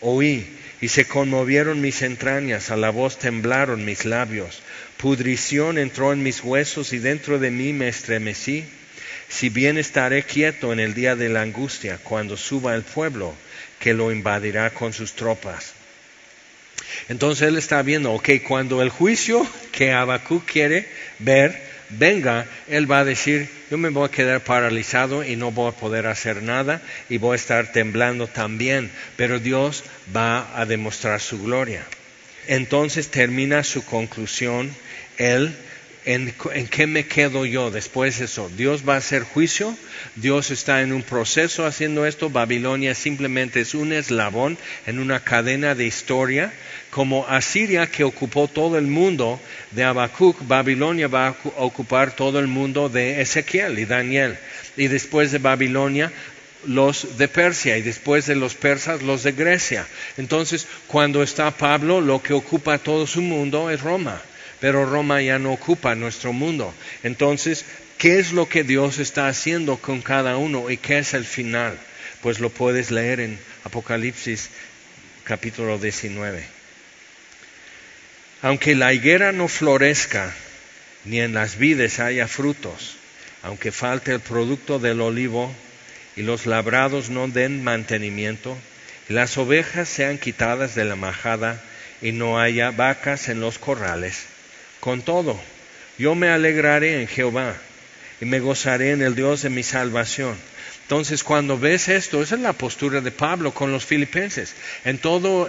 Oí, 0.00 0.46
y 0.80 0.88
se 0.88 1.04
conmovieron 1.04 1.80
mis 1.80 2.02
entrañas, 2.02 2.70
a 2.70 2.76
la 2.76 2.90
voz 2.90 3.18
temblaron 3.18 3.84
mis 3.84 4.04
labios. 4.04 4.62
Pudrición 4.96 5.78
entró 5.78 6.12
en 6.12 6.22
mis 6.22 6.42
huesos 6.42 6.92
y 6.92 6.98
dentro 6.98 7.38
de 7.38 7.50
mí 7.50 7.72
me 7.72 7.88
estremecí 7.88 8.64
si 9.28 9.48
bien 9.48 9.78
estaré 9.78 10.24
quieto 10.24 10.72
en 10.72 10.80
el 10.80 10.92
día 10.92 11.16
de 11.16 11.28
la 11.28 11.40
angustia, 11.40 11.98
cuando 12.02 12.36
suba 12.36 12.74
el 12.74 12.82
pueblo 12.82 13.34
que 13.78 13.94
lo 13.94 14.12
invadirá 14.12 14.70
con 14.70 14.92
sus 14.92 15.14
tropas. 15.14 15.72
Entonces 17.08 17.48
él 17.48 17.56
está 17.56 17.82
viendo, 17.82 18.12
ok, 18.12 18.28
cuando 18.46 18.82
el 18.82 18.90
juicio 18.90 19.46
que 19.72 19.92
Abacú 19.92 20.42
quiere 20.44 20.86
ver 21.18 21.62
venga, 21.88 22.46
él 22.68 22.90
va 22.90 23.00
a 23.00 23.04
decir, 23.04 23.48
yo 23.72 23.78
me 23.78 23.88
voy 23.88 24.04
a 24.04 24.10
quedar 24.10 24.44
paralizado 24.44 25.24
y 25.24 25.34
no 25.34 25.50
voy 25.50 25.70
a 25.70 25.74
poder 25.74 26.06
hacer 26.06 26.42
nada 26.42 26.82
y 27.08 27.16
voy 27.16 27.32
a 27.32 27.36
estar 27.36 27.72
temblando 27.72 28.26
también, 28.26 28.90
pero 29.16 29.40
Dios 29.40 29.82
va 30.14 30.60
a 30.60 30.66
demostrar 30.66 31.22
su 31.22 31.42
gloria. 31.42 31.82
Entonces 32.48 33.10
termina 33.10 33.64
su 33.64 33.82
conclusión, 33.82 34.70
él 35.16 35.56
¿En, 36.04 36.32
qué 36.68 36.88
me 36.88 37.06
quedo 37.06 37.46
yo 37.46 37.70
después 37.70 38.18
de 38.18 38.24
eso? 38.24 38.50
Dios 38.56 38.82
va 38.88 38.94
a 38.94 38.98
hacer 38.98 39.22
juicio, 39.22 39.76
Dios 40.16 40.50
está 40.50 40.82
en 40.82 40.92
un 40.92 41.04
proceso 41.04 41.64
haciendo 41.64 42.06
esto, 42.06 42.28
Babilonia 42.28 42.96
simplemente 42.96 43.60
es 43.60 43.72
un 43.74 43.92
eslabón 43.92 44.58
en 44.86 44.98
una 44.98 45.20
cadena 45.20 45.76
de 45.76 45.86
historia, 45.86 46.52
como 46.90 47.28
Asiria 47.28 47.86
que 47.86 48.02
ocupó 48.02 48.48
todo 48.48 48.78
el 48.78 48.88
mundo 48.88 49.38
de 49.70 49.84
Habacuc, 49.84 50.44
Babilonia 50.48 51.06
va 51.06 51.28
a 51.28 51.36
ocupar 51.58 52.16
todo 52.16 52.40
el 52.40 52.48
mundo 52.48 52.88
de 52.88 53.20
Ezequiel 53.20 53.78
y 53.78 53.84
Daniel. 53.84 54.36
Y 54.76 54.88
después 54.88 55.30
de 55.30 55.38
Babilonia 55.38 56.10
los 56.66 57.16
de 57.16 57.28
Persia 57.28 57.78
y 57.78 57.82
después 57.82 58.26
de 58.26 58.34
los 58.34 58.54
persas 58.54 59.02
los 59.02 59.22
de 59.22 59.32
Grecia. 59.32 59.86
Entonces, 60.16 60.66
cuando 60.88 61.22
está 61.22 61.50
Pablo, 61.52 62.00
lo 62.00 62.22
que 62.22 62.32
ocupa 62.32 62.78
todo 62.78 63.06
su 63.06 63.22
mundo 63.22 63.70
es 63.70 63.80
Roma 63.80 64.20
pero 64.62 64.86
Roma 64.86 65.20
ya 65.20 65.40
no 65.40 65.52
ocupa 65.52 65.96
nuestro 65.96 66.32
mundo. 66.32 66.72
Entonces, 67.02 67.64
¿qué 67.98 68.20
es 68.20 68.30
lo 68.30 68.48
que 68.48 68.62
Dios 68.62 69.00
está 69.00 69.26
haciendo 69.26 69.76
con 69.76 70.02
cada 70.02 70.36
uno 70.36 70.70
y 70.70 70.76
qué 70.76 70.98
es 70.98 71.14
el 71.14 71.24
final? 71.24 71.76
Pues 72.20 72.38
lo 72.38 72.48
puedes 72.48 72.92
leer 72.92 73.18
en 73.18 73.40
Apocalipsis 73.64 74.50
capítulo 75.24 75.78
19. 75.78 76.44
Aunque 78.42 78.76
la 78.76 78.92
higuera 78.92 79.32
no 79.32 79.48
florezca, 79.48 80.32
ni 81.06 81.18
en 81.18 81.34
las 81.34 81.58
vides 81.58 81.98
haya 81.98 82.28
frutos, 82.28 82.94
aunque 83.42 83.72
falte 83.72 84.12
el 84.12 84.20
producto 84.20 84.78
del 84.78 85.00
olivo 85.00 85.52
y 86.14 86.22
los 86.22 86.46
labrados 86.46 87.10
no 87.10 87.26
den 87.26 87.64
mantenimiento, 87.64 88.56
las 89.08 89.36
ovejas 89.38 89.88
sean 89.88 90.18
quitadas 90.18 90.76
de 90.76 90.84
la 90.84 90.94
majada 90.94 91.60
y 92.00 92.12
no 92.12 92.38
haya 92.38 92.70
vacas 92.70 93.28
en 93.28 93.40
los 93.40 93.58
corrales, 93.58 94.26
con 94.82 95.00
todo, 95.02 95.40
yo 95.96 96.16
me 96.16 96.28
alegraré 96.28 97.00
en 97.00 97.06
Jehová 97.06 97.54
y 98.20 98.24
me 98.24 98.40
gozaré 98.40 98.90
en 98.90 99.00
el 99.00 99.14
Dios 99.14 99.42
de 99.42 99.48
mi 99.48 99.62
salvación. 99.62 100.36
Entonces, 100.82 101.22
cuando 101.22 101.56
ves 101.56 101.88
esto, 101.88 102.20
esa 102.20 102.34
es 102.34 102.40
la 102.40 102.52
postura 102.52 103.00
de 103.00 103.12
Pablo 103.12 103.54
con 103.54 103.70
los 103.70 103.86
filipenses. 103.86 104.56
En 104.84 104.98
todo 104.98 105.48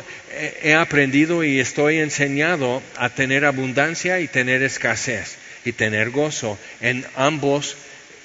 he 0.62 0.76
aprendido 0.76 1.44
y 1.44 1.60
estoy 1.60 1.98
enseñado 1.98 2.84
a 2.96 3.10
tener 3.10 3.44
abundancia 3.44 4.20
y 4.20 4.28
tener 4.28 4.62
escasez 4.62 5.38
y 5.66 5.72
tener 5.72 6.12
gozo 6.12 6.60
en 6.80 7.04
ambos 7.16 7.76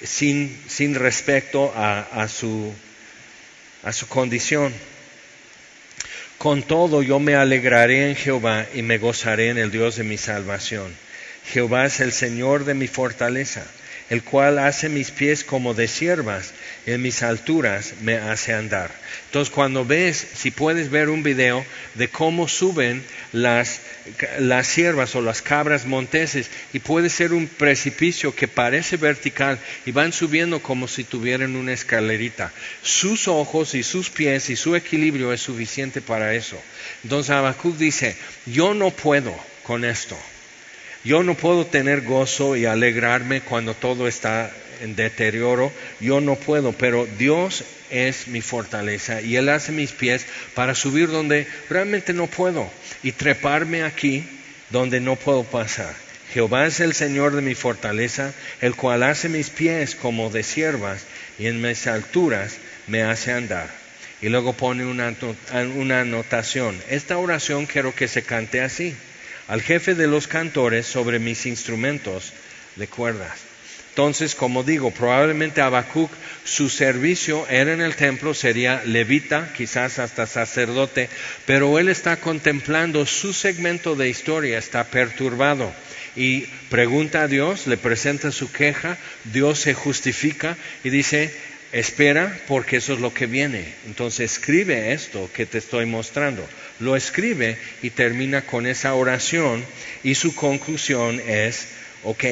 sin, 0.03 0.55
sin 0.67 0.93
respecto 0.93 1.73
a, 1.75 2.27
su, 2.27 2.71
a 3.81 3.93
su 3.93 4.07
condición. 4.07 4.71
Con 6.39 6.63
todo 6.63 7.03
yo 7.03 7.19
me 7.19 7.35
alegraré 7.35 8.09
en 8.09 8.15
Jehová 8.15 8.65
y 8.73 8.81
me 8.81 8.97
gozaré 8.97 9.49
en 9.49 9.57
el 9.57 9.71
Dios 9.71 9.97
de 9.97 10.05
mi 10.05 10.17
salvación. 10.17 10.95
Jehová 11.45 11.85
es 11.85 11.99
el 11.99 12.13
Señor 12.13 12.63
de 12.63 12.75
mi 12.75 12.87
fortaleza 12.87 13.65
el 14.09 14.23
cual 14.23 14.59
hace 14.59 14.89
mis 14.89 15.11
pies 15.11 15.43
como 15.43 15.73
de 15.73 15.87
siervas, 15.87 16.53
en 16.85 17.01
mis 17.01 17.21
alturas 17.21 17.93
me 18.01 18.15
hace 18.15 18.53
andar. 18.53 18.91
Entonces 19.25 19.53
cuando 19.53 19.85
ves, 19.85 20.17
si 20.35 20.49
puedes 20.49 20.89
ver 20.89 21.09
un 21.09 21.21
video 21.21 21.63
de 21.93 22.07
cómo 22.07 22.47
suben 22.47 23.03
las, 23.31 23.81
las 24.39 24.67
siervas 24.67 25.15
o 25.15 25.21
las 25.21 25.41
cabras 25.41 25.85
monteses, 25.85 26.49
y 26.73 26.79
puede 26.79 27.09
ser 27.09 27.33
un 27.33 27.47
precipicio 27.47 28.35
que 28.35 28.47
parece 28.47 28.97
vertical 28.97 29.59
y 29.85 29.91
van 29.91 30.11
subiendo 30.11 30.61
como 30.61 30.87
si 30.87 31.03
tuvieran 31.03 31.55
una 31.55 31.73
escalerita. 31.73 32.51
Sus 32.81 33.27
ojos 33.27 33.75
y 33.75 33.83
sus 33.83 34.09
pies 34.09 34.49
y 34.49 34.55
su 34.55 34.75
equilibrio 34.75 35.31
es 35.33 35.41
suficiente 35.41 36.01
para 36.01 36.33
eso. 36.33 36.59
Entonces 37.03 37.29
Habacuc 37.29 37.77
dice, 37.77 38.15
yo 38.45 38.73
no 38.73 38.89
puedo 38.89 39.35
con 39.63 39.85
esto. 39.85 40.17
Yo 41.03 41.23
no 41.23 41.35
puedo 41.35 41.65
tener 41.65 42.01
gozo 42.01 42.57
y 42.57 42.65
alegrarme 42.65 43.41
cuando 43.41 43.73
todo 43.73 44.07
está 44.07 44.51
en 44.81 44.95
deterioro. 44.95 45.71
Yo 46.01 46.19
no 46.19 46.35
puedo, 46.35 46.73
pero 46.73 47.07
Dios 47.17 47.63
es 47.89 48.27
mi 48.27 48.41
fortaleza 48.41 49.21
y 49.21 49.37
Él 49.37 49.49
hace 49.49 49.71
mis 49.71 49.93
pies 49.93 50.25
para 50.53 50.75
subir 50.75 51.09
donde 51.09 51.47
realmente 51.69 52.13
no 52.13 52.27
puedo 52.27 52.69
y 53.01 53.13
treparme 53.13 53.83
aquí 53.83 54.23
donde 54.69 54.99
no 54.99 55.15
puedo 55.15 55.43
pasar. 55.45 55.93
Jehová 56.33 56.67
es 56.67 56.79
el 56.81 56.93
Señor 56.93 57.35
de 57.35 57.41
mi 57.41 57.55
fortaleza, 57.55 58.33
el 58.61 58.75
cual 58.75 59.01
hace 59.01 59.29
mis 59.29 59.49
pies 59.49 59.95
como 59.95 60.29
de 60.29 60.43
siervas 60.43 61.01
y 61.39 61.47
en 61.47 61.61
mis 61.61 61.87
alturas 61.87 62.57
me 62.87 63.01
hace 63.01 63.31
andar. 63.31 63.69
Y 64.21 64.27
luego 64.27 64.51
pone 64.53 64.85
una, 64.85 65.15
una 65.75 66.01
anotación. 66.01 66.77
Esta 66.89 67.17
oración 67.17 67.65
quiero 67.65 67.95
que 67.95 68.09
se 68.09 68.21
cante 68.21 68.61
así 68.61 68.95
al 69.49 69.61
jefe 69.61 69.95
de 69.95 70.07
los 70.07 70.27
cantores 70.27 70.85
sobre 70.85 71.19
mis 71.19 71.45
instrumentos 71.45 72.31
de 72.75 72.87
cuerdas. 72.87 73.49
Entonces, 73.89 74.35
como 74.35 74.63
digo, 74.63 74.91
probablemente 74.91 75.59
Habacuc, 75.59 76.09
su 76.45 76.69
servicio 76.69 77.45
era 77.49 77.73
en 77.73 77.81
el 77.81 77.95
templo, 77.95 78.33
sería 78.33 78.81
levita, 78.85 79.51
quizás 79.57 79.99
hasta 79.99 80.25
sacerdote, 80.25 81.09
pero 81.45 81.79
él 81.79 81.89
está 81.89 82.17
contemplando 82.17 83.05
su 83.05 83.33
segmento 83.33 83.95
de 83.95 84.07
historia, 84.07 84.57
está 84.57 84.85
perturbado 84.85 85.73
y 86.15 86.41
pregunta 86.69 87.23
a 87.23 87.27
Dios, 87.27 87.67
le 87.67 87.75
presenta 87.75 88.31
su 88.31 88.51
queja, 88.51 88.97
Dios 89.25 89.59
se 89.59 89.73
justifica 89.73 90.55
y 90.83 90.91
dice, 90.91 91.33
espera 91.71 92.39
porque 92.47 92.77
eso 92.77 92.93
es 92.93 92.99
lo 92.99 93.13
que 93.13 93.25
viene. 93.25 93.73
Entonces 93.85 94.31
escribe 94.31 94.93
esto 94.93 95.29
que 95.33 95.45
te 95.45 95.57
estoy 95.57 95.85
mostrando. 95.85 96.47
Lo 96.79 96.95
escribe 96.95 97.57
y 97.81 97.89
termina 97.89 98.43
con 98.43 98.65
esa 98.65 98.93
oración 98.93 99.65
y 100.03 100.15
su 100.15 100.33
conclusión 100.35 101.21
es, 101.27 101.67
ok, 102.03 102.23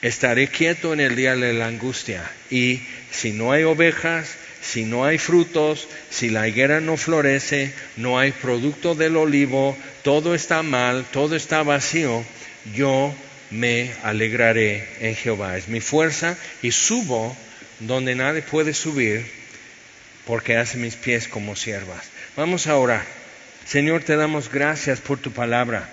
estaré 0.00 0.48
quieto 0.48 0.92
en 0.92 1.00
el 1.00 1.16
día 1.16 1.34
de 1.34 1.52
la 1.52 1.66
angustia 1.66 2.30
y 2.50 2.80
si 3.10 3.32
no 3.32 3.52
hay 3.52 3.64
ovejas, 3.64 4.36
si 4.62 4.84
no 4.84 5.04
hay 5.04 5.18
frutos, 5.18 5.88
si 6.10 6.30
la 6.30 6.46
higuera 6.46 6.80
no 6.80 6.96
florece, 6.96 7.72
no 7.96 8.18
hay 8.18 8.30
producto 8.30 8.94
del 8.94 9.16
olivo, 9.16 9.76
todo 10.04 10.34
está 10.34 10.62
mal, 10.62 11.04
todo 11.12 11.34
está 11.34 11.64
vacío, 11.64 12.24
yo 12.74 13.12
me 13.50 13.92
alegraré 14.02 14.88
en 15.00 15.14
Jehová. 15.14 15.56
Es 15.56 15.68
mi 15.68 15.80
fuerza 15.80 16.36
y 16.62 16.72
subo 16.72 17.36
donde 17.80 18.14
nadie 18.14 18.42
puede 18.42 18.72
subir, 18.72 19.26
porque 20.26 20.56
hace 20.56 20.78
mis 20.78 20.94
pies 20.94 21.28
como 21.28 21.56
siervas. 21.56 22.04
Vamos 22.36 22.66
a 22.66 22.76
orar. 22.76 23.21
Señor, 23.64 24.02
te 24.02 24.16
damos 24.16 24.50
gracias 24.50 25.00
por 25.00 25.18
tu 25.18 25.32
palabra. 25.32 25.88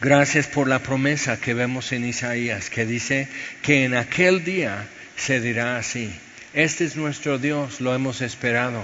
Gracias 0.00 0.46
por 0.46 0.66
la 0.66 0.78
promesa 0.78 1.38
que 1.38 1.52
vemos 1.52 1.92
en 1.92 2.06
Isaías, 2.06 2.70
que 2.70 2.86
dice 2.86 3.28
que 3.62 3.84
en 3.84 3.94
aquel 3.94 4.44
día 4.44 4.86
se 5.16 5.40
dirá 5.40 5.76
así. 5.76 6.10
Este 6.54 6.84
es 6.84 6.96
nuestro 6.96 7.38
Dios, 7.38 7.80
lo 7.80 7.94
hemos 7.94 8.22
esperado. 8.22 8.82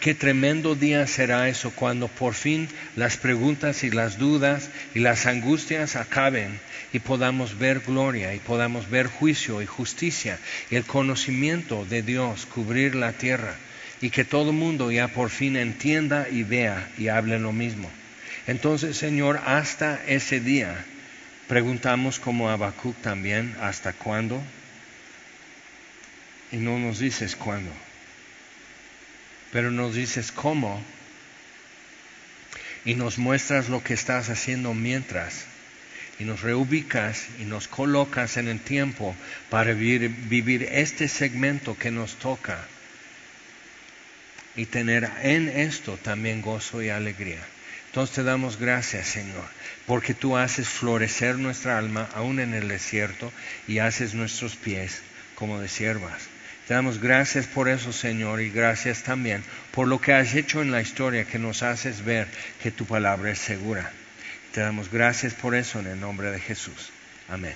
Qué 0.00 0.14
tremendo 0.14 0.74
día 0.74 1.06
será 1.06 1.48
eso 1.48 1.70
cuando 1.70 2.08
por 2.08 2.34
fin 2.34 2.68
las 2.96 3.16
preguntas 3.16 3.84
y 3.84 3.90
las 3.90 4.18
dudas 4.18 4.70
y 4.94 5.00
las 5.00 5.26
angustias 5.26 5.96
acaben 5.96 6.58
y 6.92 6.98
podamos 6.98 7.58
ver 7.58 7.80
gloria 7.80 8.34
y 8.34 8.38
podamos 8.38 8.90
ver 8.90 9.06
juicio 9.06 9.62
y 9.62 9.66
justicia 9.66 10.38
y 10.70 10.76
el 10.76 10.84
conocimiento 10.84 11.84
de 11.84 12.02
Dios 12.02 12.46
cubrir 12.46 12.94
la 12.94 13.12
tierra 13.12 13.56
y 14.04 14.10
que 14.10 14.26
todo 14.26 14.50
el 14.50 14.56
mundo 14.56 14.92
ya 14.92 15.08
por 15.08 15.30
fin 15.30 15.56
entienda 15.56 16.28
y 16.28 16.42
vea 16.42 16.90
y 16.98 17.08
hable 17.08 17.38
lo 17.38 17.52
mismo. 17.52 17.90
Entonces, 18.46 18.98
Señor, 18.98 19.40
hasta 19.46 19.98
ese 20.06 20.40
día, 20.40 20.84
preguntamos 21.48 22.18
como 22.18 22.50
Habacuc 22.50 22.94
también, 23.00 23.56
¿hasta 23.62 23.94
cuándo? 23.94 24.42
Y 26.52 26.58
no 26.58 26.78
nos 26.78 26.98
dices 26.98 27.34
cuándo, 27.34 27.70
pero 29.52 29.70
nos 29.70 29.94
dices 29.94 30.32
cómo 30.32 30.84
y 32.84 32.96
nos 32.96 33.16
muestras 33.16 33.70
lo 33.70 33.82
que 33.82 33.94
estás 33.94 34.28
haciendo 34.28 34.74
mientras 34.74 35.46
y 36.18 36.24
nos 36.24 36.42
reubicas 36.42 37.24
y 37.40 37.46
nos 37.46 37.68
colocas 37.68 38.36
en 38.36 38.48
el 38.48 38.60
tiempo 38.60 39.16
para 39.48 39.72
vivir, 39.72 40.10
vivir 40.10 40.68
este 40.72 41.08
segmento 41.08 41.78
que 41.78 41.90
nos 41.90 42.16
toca 42.16 42.68
y 44.56 44.66
tener 44.66 45.10
en 45.22 45.48
esto 45.48 45.98
también 46.02 46.42
gozo 46.42 46.82
y 46.82 46.88
alegría. 46.88 47.40
Entonces 47.86 48.16
te 48.16 48.22
damos 48.24 48.58
gracias, 48.58 49.06
Señor, 49.06 49.44
porque 49.86 50.14
tú 50.14 50.36
haces 50.36 50.68
florecer 50.68 51.36
nuestra 51.36 51.78
alma 51.78 52.08
aún 52.14 52.40
en 52.40 52.52
el 52.52 52.68
desierto 52.68 53.32
y 53.68 53.78
haces 53.78 54.14
nuestros 54.14 54.56
pies 54.56 55.02
como 55.36 55.60
de 55.60 55.68
siervas. 55.68 56.28
Te 56.66 56.74
damos 56.74 56.98
gracias 56.98 57.46
por 57.46 57.68
eso, 57.68 57.92
Señor, 57.92 58.40
y 58.40 58.50
gracias 58.50 59.02
también 59.02 59.44
por 59.70 59.86
lo 59.86 60.00
que 60.00 60.12
has 60.12 60.34
hecho 60.34 60.62
en 60.62 60.72
la 60.72 60.80
historia 60.80 61.24
que 61.24 61.38
nos 61.38 61.62
haces 61.62 62.04
ver 62.04 62.26
que 62.62 62.70
tu 62.70 62.86
palabra 62.86 63.30
es 63.30 63.38
segura. 63.38 63.92
Te 64.52 64.60
damos 64.60 64.90
gracias 64.90 65.34
por 65.34 65.54
eso 65.54 65.78
en 65.78 65.86
el 65.86 66.00
nombre 66.00 66.30
de 66.30 66.40
Jesús. 66.40 66.90
Amén. 67.28 67.54